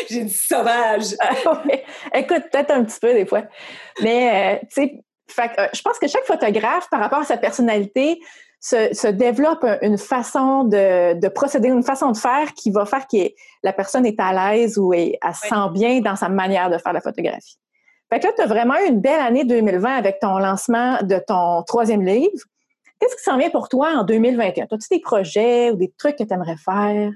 J'ai 0.09 0.23
dit 0.23 0.33
sauvage. 0.33 1.15
Ah 1.19 1.61
ouais. 1.65 1.83
Écoute, 2.13 2.43
peut-être 2.51 2.69
un 2.71 2.83
petit 2.83 2.99
peu 2.99 3.11
des 3.13 3.25
fois. 3.25 3.43
Mais, 4.01 4.55
euh, 4.55 4.59
tu 4.73 4.83
sais, 4.83 5.03
fait 5.29 5.51
euh, 5.59 5.67
je 5.73 5.81
pense 5.81 5.97
que 5.99 6.07
chaque 6.07 6.25
photographe, 6.25 6.87
par 6.91 6.99
rapport 6.99 7.19
à 7.19 7.23
sa 7.23 7.37
personnalité, 7.37 8.19
se, 8.61 8.93
se 8.93 9.07
développe 9.07 9.63
un- 9.63 9.79
une 9.81 9.97
façon 9.97 10.63
de, 10.65 11.13
de 11.19 11.27
procéder, 11.29 11.69
une 11.69 11.81
façon 11.83 12.11
de 12.11 12.17
faire 12.17 12.53
qui 12.53 12.69
va 12.71 12.85
faire 12.85 13.07
que 13.07 13.17
la 13.63 13.73
personne 13.73 14.05
est 14.05 14.19
à 14.19 14.31
l'aise 14.53 14.77
ou 14.77 14.93
est, 14.93 15.17
elle 15.25 15.33
se 15.33 15.47
sent 15.47 15.69
bien 15.73 16.01
dans 16.01 16.15
sa 16.15 16.29
manière 16.29 16.69
de 16.69 16.77
faire 16.77 16.93
la 16.93 17.01
photographie. 17.01 17.57
Fait 18.11 18.19
que 18.19 18.25
là, 18.27 18.33
tu 18.35 18.41
as 18.41 18.47
vraiment 18.47 18.75
eu 18.79 18.87
une 18.87 19.01
belle 19.01 19.19
année 19.19 19.43
2020 19.45 19.95
avec 19.95 20.19
ton 20.19 20.37
lancement 20.39 20.97
de 21.03 21.19
ton 21.19 21.63
troisième 21.63 22.03
livre. 22.03 22.43
Qu'est-ce 22.99 23.15
qui 23.15 23.23
s'en 23.23 23.37
vient 23.37 23.49
pour 23.49 23.69
toi 23.69 23.93
en 23.97 24.03
2021? 24.03 24.65
As-tu 24.65 24.87
des 24.91 24.99
projets 24.99 25.71
ou 25.71 25.75
des 25.75 25.91
trucs 25.97 26.17
que 26.17 26.23
tu 26.23 26.33
aimerais 26.33 26.57
faire? 26.57 27.11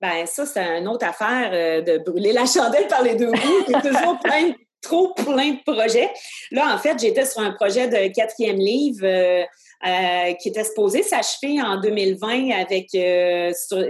Ben 0.00 0.26
ça, 0.26 0.44
c'est 0.46 0.78
une 0.78 0.86
autre 0.88 1.06
affaire 1.06 1.50
euh, 1.52 1.80
de 1.82 1.98
brûler 1.98 2.32
la 2.32 2.46
chandelle 2.46 2.86
par 2.88 3.02
les 3.02 3.14
deux 3.14 3.30
bouts. 3.32 3.64
J'ai 3.66 3.88
toujours 3.90 4.18
plein, 4.22 4.52
trop 4.82 5.14
plein 5.14 5.52
de 5.52 5.62
projets. 5.72 6.10
Là, 6.52 6.74
en 6.74 6.78
fait, 6.78 6.98
j'étais 7.00 7.24
sur 7.24 7.40
un 7.40 7.52
projet 7.52 7.88
de 7.88 8.12
quatrième 8.12 8.58
livre 8.58 9.04
euh, 9.04 9.42
euh, 9.86 10.34
qui 10.34 10.50
était 10.50 10.64
supposé 10.64 11.02
s'achever 11.02 11.60
en 11.62 11.80
2020 11.80 12.50
avec 12.60 12.88
sur- 12.90 13.86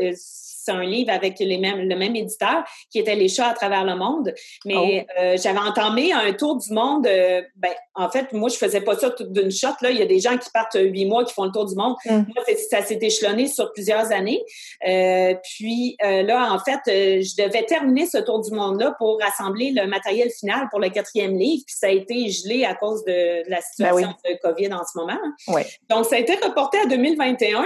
c'est 0.68 0.74
un 0.74 0.84
livre 0.84 1.10
avec 1.10 1.38
les 1.38 1.58
mêmes, 1.58 1.88
le 1.88 1.96
même 1.96 2.14
éditeur 2.14 2.64
qui 2.90 2.98
était 2.98 3.14
Les 3.14 3.28
chats 3.28 3.48
à 3.48 3.54
travers 3.54 3.84
le 3.84 3.96
monde. 3.96 4.34
Mais 4.64 5.06
euh, 5.18 5.36
j'avais 5.42 5.58
entamé 5.58 6.12
un 6.12 6.32
tour 6.32 6.56
du 6.56 6.72
monde. 6.72 7.06
euh, 7.06 7.42
ben, 7.56 7.72
en 7.94 8.08
fait, 8.10 8.32
moi, 8.32 8.48
je 8.48 8.56
faisais 8.56 8.80
pas 8.80 8.96
ça 8.96 9.12
d'une 9.18 9.50
shot. 9.50 9.68
Là. 9.80 9.90
Il 9.90 9.98
y 9.98 10.02
a 10.02 10.06
des 10.06 10.20
gens 10.20 10.36
qui 10.36 10.48
partent 10.50 10.76
huit 10.80 11.04
mois, 11.06 11.24
qui 11.24 11.34
font 11.34 11.44
le 11.44 11.50
tour 11.50 11.66
du 11.66 11.74
monde. 11.74 11.96
Mm. 12.04 12.22
Moi, 12.34 12.44
ça 12.70 12.82
s'est 12.82 12.98
échelonné 13.00 13.48
sur 13.48 13.72
plusieurs 13.72 14.12
années. 14.12 14.40
Euh, 14.86 15.34
puis 15.42 15.96
euh, 16.04 16.22
là, 16.22 16.52
en 16.52 16.58
fait, 16.58 16.78
euh, 16.88 17.22
je 17.22 17.42
devais 17.42 17.64
terminer 17.64 18.06
ce 18.06 18.18
tour 18.18 18.40
du 18.40 18.52
monde-là 18.52 18.94
pour 18.98 19.18
rassembler 19.20 19.72
le 19.72 19.86
matériel 19.86 20.30
final 20.30 20.68
pour 20.70 20.80
le 20.80 20.90
quatrième 20.90 21.36
livre. 21.36 21.64
Puis 21.66 21.76
ça 21.76 21.88
a 21.88 21.90
été 21.90 22.28
gelé 22.30 22.64
à 22.64 22.74
cause 22.74 23.04
de, 23.04 23.44
de 23.44 23.50
la 23.50 23.60
situation 23.60 24.14
de 24.24 24.38
COVID 24.42 24.72
en 24.72 24.82
ce 24.84 24.98
moment. 24.98 25.18
Oui. 25.48 25.62
Donc, 25.88 26.04
ça 26.04 26.16
a 26.16 26.18
été 26.18 26.34
reporté 26.34 26.78
à 26.78 26.86
2021. 26.86 27.64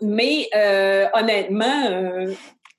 Mais 0.00 0.48
euh, 0.54 1.06
honnêtement, 1.14 1.86
euh, 1.90 2.32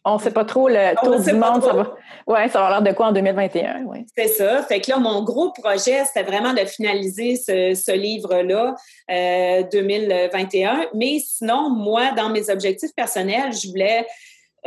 On 0.03 0.19
sait 0.19 0.31
pas 0.31 0.45
trop 0.45 0.67
le 0.67 0.75
sait 0.75 1.31
du 1.31 1.37
monde, 1.37 1.63
ça 1.63 1.69
trop. 1.69 1.77
va. 1.77 1.95
Ouais, 2.27 2.49
ça 2.49 2.59
va 2.61 2.69
l'air 2.69 2.81
de 2.81 2.91
quoi 2.91 3.07
en 3.07 3.11
2021, 3.11 3.83
oui. 3.85 4.05
C'est 4.17 4.27
ça. 4.27 4.63
Fait 4.63 4.81
que 4.81 4.91
là, 4.91 4.97
mon 4.97 5.23
gros 5.23 5.51
projet, 5.51 6.03
c'était 6.05 6.23
vraiment 6.23 6.53
de 6.53 6.65
finaliser 6.65 7.35
ce, 7.35 7.73
ce 7.73 7.91
livre-là, 7.91 8.75
euh, 9.11 9.63
2021. 9.71 10.87
Mais 10.93 11.19
sinon, 11.19 11.69
moi, 11.69 12.11
dans 12.11 12.29
mes 12.29 12.49
objectifs 12.49 12.93
personnels, 12.95 13.53
je 13.53 13.69
voulais 13.69 14.05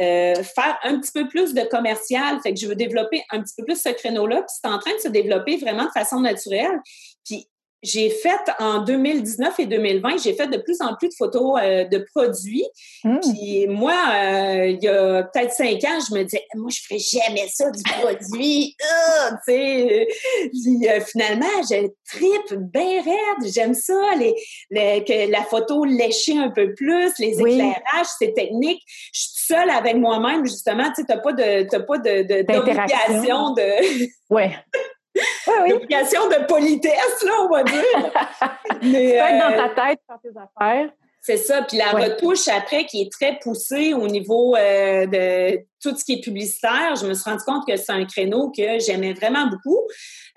euh, 0.00 0.42
faire 0.42 0.78
un 0.84 1.00
petit 1.00 1.12
peu 1.12 1.26
plus 1.26 1.54
de 1.54 1.62
commercial. 1.62 2.38
Fait 2.42 2.54
que 2.54 2.61
je 2.61 2.66
veux 2.66 2.76
développer 2.76 3.24
un 3.30 3.42
petit 3.42 3.54
peu 3.56 3.64
plus 3.64 3.80
ce 3.82 3.88
créneau-là. 3.88 4.37
Puis 4.37 4.56
c'est 4.62 4.70
en 4.70 4.78
train 4.78 4.94
de 4.94 5.00
se 5.00 5.08
développer 5.08 5.56
vraiment 5.56 5.84
de 5.84 5.90
façon 5.90 6.20
naturelle. 6.20 6.80
Puis 7.24 7.48
j'ai 7.82 8.10
fait 8.10 8.40
en 8.58 8.82
2019 8.82 9.60
et 9.60 9.66
2020, 9.66 10.18
j'ai 10.22 10.34
fait 10.34 10.48
de 10.48 10.56
plus 10.58 10.80
en 10.80 10.96
plus 10.96 11.08
de 11.08 11.14
photos 11.16 11.60
euh, 11.62 11.84
de 11.84 12.04
produits. 12.14 12.64
Hmm. 13.04 13.18
Puis 13.20 13.66
moi, 13.68 13.94
euh, 14.14 14.66
il 14.66 14.82
y 14.82 14.88
a 14.88 15.22
peut-être 15.22 15.52
cinq 15.52 15.84
ans, 15.84 15.98
je 16.08 16.14
me 16.14 16.24
disais, 16.24 16.44
moi, 16.56 16.70
je 16.72 16.80
ferais 16.82 16.98
jamais 16.98 17.46
ça 17.48 17.70
du 17.70 17.82
produit. 17.82 18.74
Ah, 18.82 19.30
tu 19.46 19.52
sais. 19.52 20.08
Puis 20.50 20.88
euh, 20.88 21.00
finalement, 21.00 21.46
je 21.70 21.86
tripe 22.10 22.58
bien 22.72 23.02
raide. 23.02 23.52
J'aime 23.52 23.74
ça, 23.74 23.94
les, 24.18 24.34
les- 24.70 25.04
que 25.04 25.30
la 25.30 25.42
photo 25.42 25.84
léchée 25.84 26.36
un 26.36 26.50
peu 26.50 26.74
plus, 26.74 27.12
les 27.18 27.40
Oui. 27.40 27.52
éclairages, 27.54 28.06
c'est 28.18 28.34
technique. 28.34 28.82
Je 29.12 29.20
suis 29.20 29.30
seule 29.46 29.70
avec 29.70 29.96
moi-même, 29.96 30.44
justement. 30.44 30.84
Tu 30.88 31.02
sais, 31.02 31.04
t'as 31.06 31.18
pas 31.18 31.32
de, 31.32 31.62
t'as 31.68 31.80
pas 31.80 31.98
de, 31.98 32.42
d'obligation 32.42 33.52
de, 33.54 34.08
Ouais. 34.30 34.50
Oui, 35.46 35.54
oui. 35.62 35.70
d'obligation 35.70 36.28
de 36.28 36.46
politesse, 36.46 37.22
là, 37.24 37.33
on 37.42 37.48
va 37.48 37.62
dire. 37.62 37.83
Tu 38.81 38.88
Mais, 38.90 39.11
peux 39.11 39.16
être 39.16 39.35
euh, 39.35 39.57
dans 39.57 39.74
ta 39.74 39.87
tête, 39.88 40.00
faire 40.07 40.18
tes 40.22 40.38
affaires. 40.38 40.90
C'est 41.20 41.37
ça. 41.37 41.62
Puis 41.62 41.76
la 41.76 41.94
Ouais. 41.94 42.04
retouche 42.11 42.46
après 42.48 42.85
qui 42.87 43.02
est 43.02 43.11
très 43.12 43.38
poussée 43.40 43.92
au 43.92 44.07
niveau 44.07 44.54
euh, 44.57 45.04
de 45.07 45.59
tout 45.83 45.94
ce 45.96 46.04
qui 46.04 46.14
est 46.14 46.20
publicitaire, 46.20 46.94
je 47.00 47.07
me 47.07 47.14
suis 47.14 47.28
rendu 47.28 47.42
compte 47.44 47.66
que 47.66 47.76
c'est 47.76 47.92
un 47.92 48.04
créneau 48.07 48.50
que 48.50 48.78
j'aimais 48.78 49.12
vraiment 49.14 49.46
beaucoup. 49.48 49.81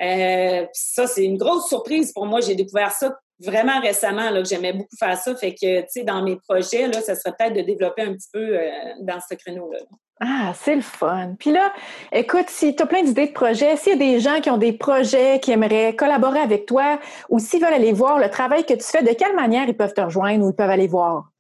Euh, 0.02 0.66
ça, 0.74 1.08
c'est 1.08 1.24
une 1.24 1.38
grosse 1.38 1.68
surprise 1.68 2.12
pour 2.12 2.26
moi. 2.26 2.42
J'ai 2.42 2.56
découvert 2.56 2.92
ça 2.92 3.16
vraiment 3.40 3.80
récemment, 3.80 4.30
là, 4.32 4.42
que 4.42 4.48
j'aimais 4.50 4.74
beaucoup 4.74 4.96
faire 5.00 5.18
ça. 5.18 5.36
Fait 5.36 5.54
que, 5.54 5.82
tu 5.82 5.88
sais, 5.90 6.04
dans 6.04 6.24
mes 6.24 6.38
projets, 6.38 6.88
là, 6.88 7.00
ça 7.02 7.16
serait 7.16 7.34
peut-être 7.38 7.54
de 7.54 7.62
développer 7.62 8.02
un 8.02 8.14
petit 8.14 8.30
peu 8.34 8.40
euh, 8.60 8.70
dans 9.02 9.20
ce 9.30 9.36
créneau-là. 9.36 9.80
Ah, 10.24 10.54
c'est 10.54 10.76
le 10.76 10.82
fun. 10.82 11.34
Puis 11.40 11.52
là, 11.52 11.74
écoute, 12.12 12.46
si 12.48 12.76
tu 12.76 12.84
as 12.84 12.86
plein 12.86 13.02
d'idées 13.02 13.28
de 13.28 13.34
projets, 13.34 13.76
s'il 13.76 13.94
y 13.94 13.96
a 13.96 13.98
des 13.98 14.20
gens 14.20 14.40
qui 14.40 14.52
ont 14.52 14.58
des 14.58 14.72
projets, 14.72 15.40
qui 15.40 15.52
aimeraient 15.52 15.96
collaborer 15.96 16.40
avec 16.40 16.68
toi, 16.68 17.00
ou 17.30 17.40
s'ils 17.40 17.60
veulent 17.60 17.74
aller 17.74 17.92
voir 17.92 18.20
le 18.20 18.30
travail 18.30 18.64
que 18.64 18.76
tu 18.76 18.84
fais, 18.84 19.02
de 19.02 19.14
quelle 19.14 19.36
manière 19.36 19.68
ils 19.68 19.76
peuvent 19.76 19.96
te 19.96 20.02
rejoindre 20.02 20.46
ou 20.46 20.52
ils 20.52 20.56
peuvent 20.56 20.70
aller 20.70 20.88
voir? 20.88 21.32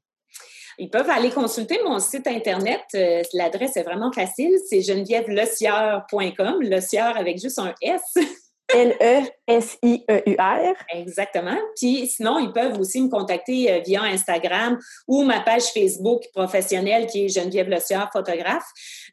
Ils 0.80 0.90
peuvent 0.90 1.12
aller 1.12 1.30
consulter 1.30 1.80
mon 1.86 2.00
site 2.00 2.26
Internet. 2.26 2.82
Euh, 2.96 3.22
L'adresse 3.34 3.78
est 3.78 3.84
vraiment 3.84 4.12
facile. 4.12 4.52
C'est 4.68 4.82
genevièvelecieur.com. 4.82 6.62
Le 6.62 6.82
sieur 6.82 7.16
avec 7.16 7.40
juste 7.40 7.60
un 7.60 7.76
S. 7.84 8.02
L-E-S-I-E-U-R. 8.74 10.76
Exactement. 10.94 11.58
Puis 11.76 12.08
sinon, 12.08 12.40
ils 12.40 12.52
peuvent 12.52 12.80
aussi 12.80 13.02
me 13.02 13.10
contacter 13.10 13.72
euh, 13.72 13.80
via 13.80 14.04
Instagram 14.04 14.80
ou 15.08 15.24
ma 15.24 15.42
page 15.42 15.66
Facebook 15.74 16.24
professionnelle 16.34 17.08
qui 17.08 17.26
est 17.26 17.30
Geneviève 17.30 17.70
Le 17.70 17.80
Sieur, 17.80 18.10
photographe. 18.12 18.68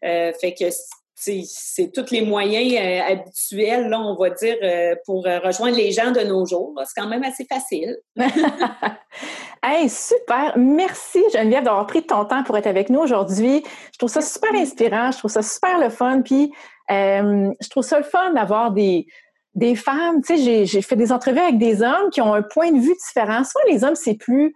Euh, 0.04 0.32
fait 0.40 0.54
que 0.54 0.66
c'est 1.20 1.92
tous 1.92 2.10
les 2.10 2.22
moyens 2.22 2.74
euh, 2.74 3.12
habituels, 3.12 3.88
là, 3.88 4.00
on 4.00 4.16
va 4.16 4.30
dire, 4.30 4.56
euh, 4.62 4.94
pour 5.04 5.26
euh, 5.26 5.38
rejoindre 5.40 5.76
les 5.76 5.90
gens 5.90 6.12
de 6.12 6.20
nos 6.20 6.46
jours. 6.46 6.74
C'est 6.84 7.00
quand 7.00 7.08
même 7.08 7.24
assez 7.24 7.44
facile. 7.44 7.96
Hey, 9.60 9.88
super! 9.88 10.56
Merci 10.56 11.20
Geneviève 11.32 11.64
d'avoir 11.64 11.84
pris 11.88 12.06
ton 12.06 12.24
temps 12.24 12.44
pour 12.44 12.56
être 12.56 12.68
avec 12.68 12.90
nous 12.90 13.00
aujourd'hui. 13.00 13.64
Je 13.92 13.98
trouve 13.98 14.08
ça 14.08 14.20
super 14.20 14.54
inspirant, 14.54 15.10
je 15.10 15.18
trouve 15.18 15.32
ça 15.32 15.42
super 15.42 15.80
le 15.80 15.90
fun, 15.90 16.22
puis 16.22 16.52
euh, 16.92 17.50
je 17.60 17.68
trouve 17.68 17.82
ça 17.82 17.98
le 17.98 18.04
fun 18.04 18.32
d'avoir 18.34 18.70
des, 18.70 19.08
des 19.54 19.74
femmes, 19.74 20.22
tu 20.22 20.36
sais, 20.36 20.66
j'ai 20.66 20.82
fait 20.82 20.96
des 20.96 21.12
entrevues 21.12 21.38
avec 21.38 21.58
des 21.58 21.82
hommes 21.82 22.10
qui 22.12 22.20
ont 22.20 22.34
un 22.34 22.42
point 22.42 22.70
de 22.70 22.78
vue 22.78 22.94
différent. 22.94 23.42
Soit 23.44 23.62
les 23.68 23.82
hommes, 23.84 23.96
c'est 23.96 24.14
plus, 24.14 24.54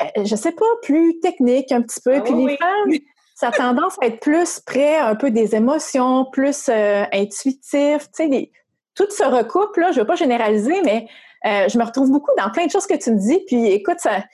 euh, 0.00 0.24
je 0.24 0.36
sais 0.36 0.52
pas, 0.52 0.66
plus 0.82 1.18
technique 1.20 1.72
un 1.72 1.82
petit 1.82 2.00
peu. 2.00 2.14
Ah 2.16 2.20
puis 2.20 2.32
les 2.46 2.56
femmes, 2.56 2.98
ça 3.34 3.48
a 3.48 3.52
tendance 3.52 3.96
à 4.02 4.06
être 4.06 4.20
plus 4.20 4.60
près 4.60 4.96
un 4.96 5.14
peu 5.14 5.30
des 5.30 5.54
émotions, 5.54 6.26
plus 6.32 6.68
euh, 6.68 7.04
intuitif. 7.12 8.08
Tu 8.14 8.30
sais, 8.30 8.50
tout 8.94 9.10
se 9.10 9.24
recoupe, 9.24 9.76
là. 9.76 9.92
Je 9.92 9.96
ne 9.96 10.00
veux 10.02 10.06
pas 10.06 10.16
généraliser, 10.16 10.80
mais 10.84 11.06
euh, 11.46 11.68
je 11.68 11.78
me 11.78 11.84
retrouve 11.84 12.10
beaucoup 12.10 12.32
dans 12.36 12.50
plein 12.50 12.66
de 12.66 12.70
choses 12.70 12.86
que 12.86 12.96
tu 12.96 13.10
me 13.10 13.18
dis. 13.18 13.40
Puis 13.46 13.66
écoute, 13.66 13.98
ça 13.98 14.24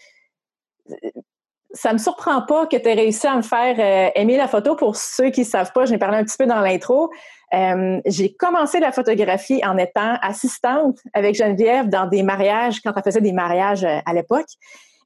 ça 1.72 1.92
me 1.92 1.98
surprend 1.98 2.42
pas 2.42 2.66
que 2.66 2.76
tu 2.76 2.88
aies 2.88 2.94
réussi 2.94 3.26
à 3.26 3.36
me 3.36 3.42
faire 3.42 3.76
euh, 3.78 4.10
aimer 4.14 4.36
la 4.36 4.48
photo. 4.48 4.76
Pour 4.76 4.96
ceux 4.96 5.30
qui 5.30 5.40
ne 5.40 5.46
savent 5.46 5.72
pas, 5.72 5.84
j'ai 5.84 5.98
parlé 5.98 6.18
un 6.18 6.24
petit 6.24 6.36
peu 6.36 6.46
dans 6.46 6.60
l'intro. 6.60 7.10
Euh, 7.54 8.00
j'ai 8.06 8.34
commencé 8.34 8.80
la 8.80 8.92
photographie 8.92 9.60
en 9.64 9.76
étant 9.78 10.16
assistante 10.22 10.98
avec 11.12 11.34
Geneviève 11.34 11.88
dans 11.88 12.06
des 12.06 12.22
mariages, 12.22 12.80
quand 12.80 12.92
elle 12.96 13.02
faisait 13.02 13.20
des 13.20 13.32
mariages 13.32 13.84
euh, 13.84 13.98
à 14.04 14.14
l'époque. 14.14 14.46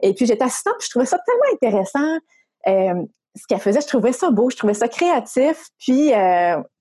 Et 0.02 0.14
puis 0.14 0.26
j'étais 0.26 0.44
assistante, 0.44 0.74
puis 0.78 0.86
je 0.86 0.90
trouvais 0.90 1.06
ça 1.06 1.18
tellement 1.18 1.54
intéressant. 1.54 2.18
ce 2.66 3.46
qu'elle 3.46 3.58
faisait, 3.58 3.80
je 3.82 3.86
trouvais 3.86 4.12
ça 4.12 4.30
beau, 4.30 4.48
je 4.48 4.56
trouvais 4.56 4.74
ça 4.74 4.88
créatif. 4.88 5.66
Puis 5.78 6.12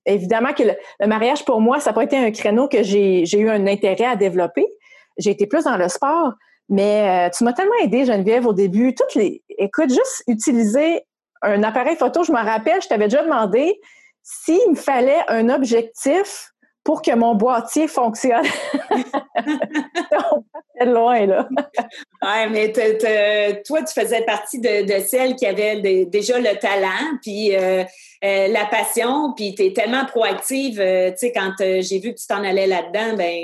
évidemment 0.05 0.53
que 0.53 0.63
le, 0.63 1.07
mariage 1.07 1.43
pour 1.43 1.59
moi, 1.59 1.81
ça 1.81 1.89
n'a 1.89 1.95
pas 1.95 2.03
été 2.03 2.17
un 2.17 2.31
créneau 2.31 2.69
que 2.69 2.81
j'ai 2.81 3.37
eu 3.37 3.49
un 3.49 3.67
intérêt 3.67 4.05
à 4.05 4.15
développer. 4.15 4.65
J'ai 5.17 5.31
été 5.31 5.47
plus 5.47 5.65
dans 5.65 5.75
le 5.75 5.89
sport. 5.89 6.31
Mais 6.69 7.27
euh, 7.27 7.29
tu 7.35 7.43
m'as 7.43 7.53
tellement 7.53 7.75
aidé, 7.81 8.05
Geneviève, 8.05 8.45
au 8.45 8.53
début. 8.53 8.93
Toutes 8.93 9.15
les, 9.15 9.43
écoute, 9.57 9.89
juste 9.89 10.23
utiliser 10.27 11.01
un 11.41 11.63
appareil 11.63 11.95
photo, 11.95 12.23
je 12.23 12.31
me 12.31 12.37
rappelle, 12.37 12.81
je 12.81 12.87
t'avais 12.87 13.05
déjà 13.05 13.23
demandé 13.23 13.79
s'il 14.21 14.71
me 14.71 14.75
fallait 14.75 15.21
un 15.27 15.49
objectif 15.49 16.51
pour 16.83 17.01
que 17.01 17.13
mon 17.15 17.35
boîtier 17.35 17.87
fonctionne. 17.87 18.45
On 20.31 20.43
de 20.85 20.91
loin, 20.91 21.25
là. 21.25 21.47
oui, 22.21 22.49
mais 22.51 22.71
toi, 22.71 23.81
tu 23.83 23.93
faisais 23.93 24.21
partie 24.23 24.59
de, 24.59 24.99
celles 25.05 25.35
qui 25.35 25.45
avaient 25.45 26.05
déjà 26.05 26.39
le 26.39 26.57
talent, 26.57 27.17
puis 27.21 27.55
euh, 27.55 27.83
euh, 28.23 28.47
la 28.47 28.65
passion, 28.65 29.33
puis 29.35 29.55
tu 29.55 29.65
es 29.65 29.73
tellement 29.73 30.05
proactive. 30.05 30.79
Euh, 30.79 31.11
tu 31.11 31.17
sais, 31.17 31.31
quand 31.33 31.53
j'ai 31.59 31.99
vu 31.99 32.13
que 32.13 32.19
tu 32.19 32.27
t'en 32.27 32.43
allais 32.43 32.67
là-dedans, 32.67 33.15
ben 33.17 33.35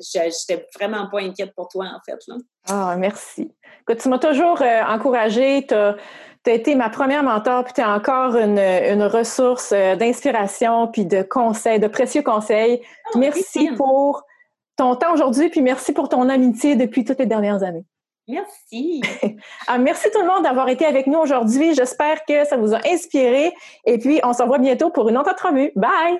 j'étais 0.00 0.66
vraiment 0.74 1.08
pas 1.10 1.20
inquiète 1.20 1.54
pour 1.54 1.68
toi, 1.68 1.86
en 1.86 2.00
fait. 2.04 2.18
Là. 2.26 2.34
Ah, 2.68 2.96
merci. 2.98 3.50
Écoute, 3.82 4.02
tu 4.02 4.08
m'as 4.08 4.18
toujours 4.18 4.62
encouragée. 4.88 5.64
Tu 5.66 5.74
as, 5.74 5.96
été 6.46 6.74
ma 6.74 6.88
première 6.88 7.22
mentor, 7.22 7.64
puis 7.64 7.74
tu 7.74 7.80
es 7.80 7.84
encore 7.84 8.36
une, 8.36 9.02
ressource 9.02 9.72
d'inspiration, 9.72 10.88
puis 10.88 11.04
de 11.04 11.22
conseils, 11.22 11.80
de 11.80 11.88
précieux 11.88 12.22
conseils. 12.22 12.80
Ah, 13.06 13.18
merci 13.18 13.70
pour 13.76 14.24
ton 14.76 14.96
temps 14.96 15.12
aujourd'hui, 15.12 15.50
puis 15.50 15.60
merci 15.60 15.92
pour 15.92 16.08
ton 16.08 16.28
amitié 16.28 16.76
depuis 16.76 17.04
toutes 17.04 17.18
les 17.18 17.26
dernières 17.26 17.62
années. 17.62 17.84
Merci. 18.28 19.02
Ah, 19.66 19.78
merci 19.78 20.08
tout 20.12 20.20
le 20.20 20.26
monde 20.26 20.42
d'avoir 20.42 20.68
été 20.68 20.84
avec 20.84 21.06
nous 21.06 21.18
aujourd'hui. 21.18 21.74
J'espère 21.74 22.24
que 22.24 22.44
ça 22.44 22.56
vous 22.56 22.74
a 22.74 22.80
inspiré. 22.86 23.52
Et 23.84 23.98
puis, 23.98 24.20
on 24.24 24.32
se 24.32 24.42
revoit 24.42 24.58
bientôt 24.58 24.90
pour 24.90 25.08
une 25.08 25.16
autre 25.16 25.30
entrevue. 25.30 25.70
Bye! 25.76 26.18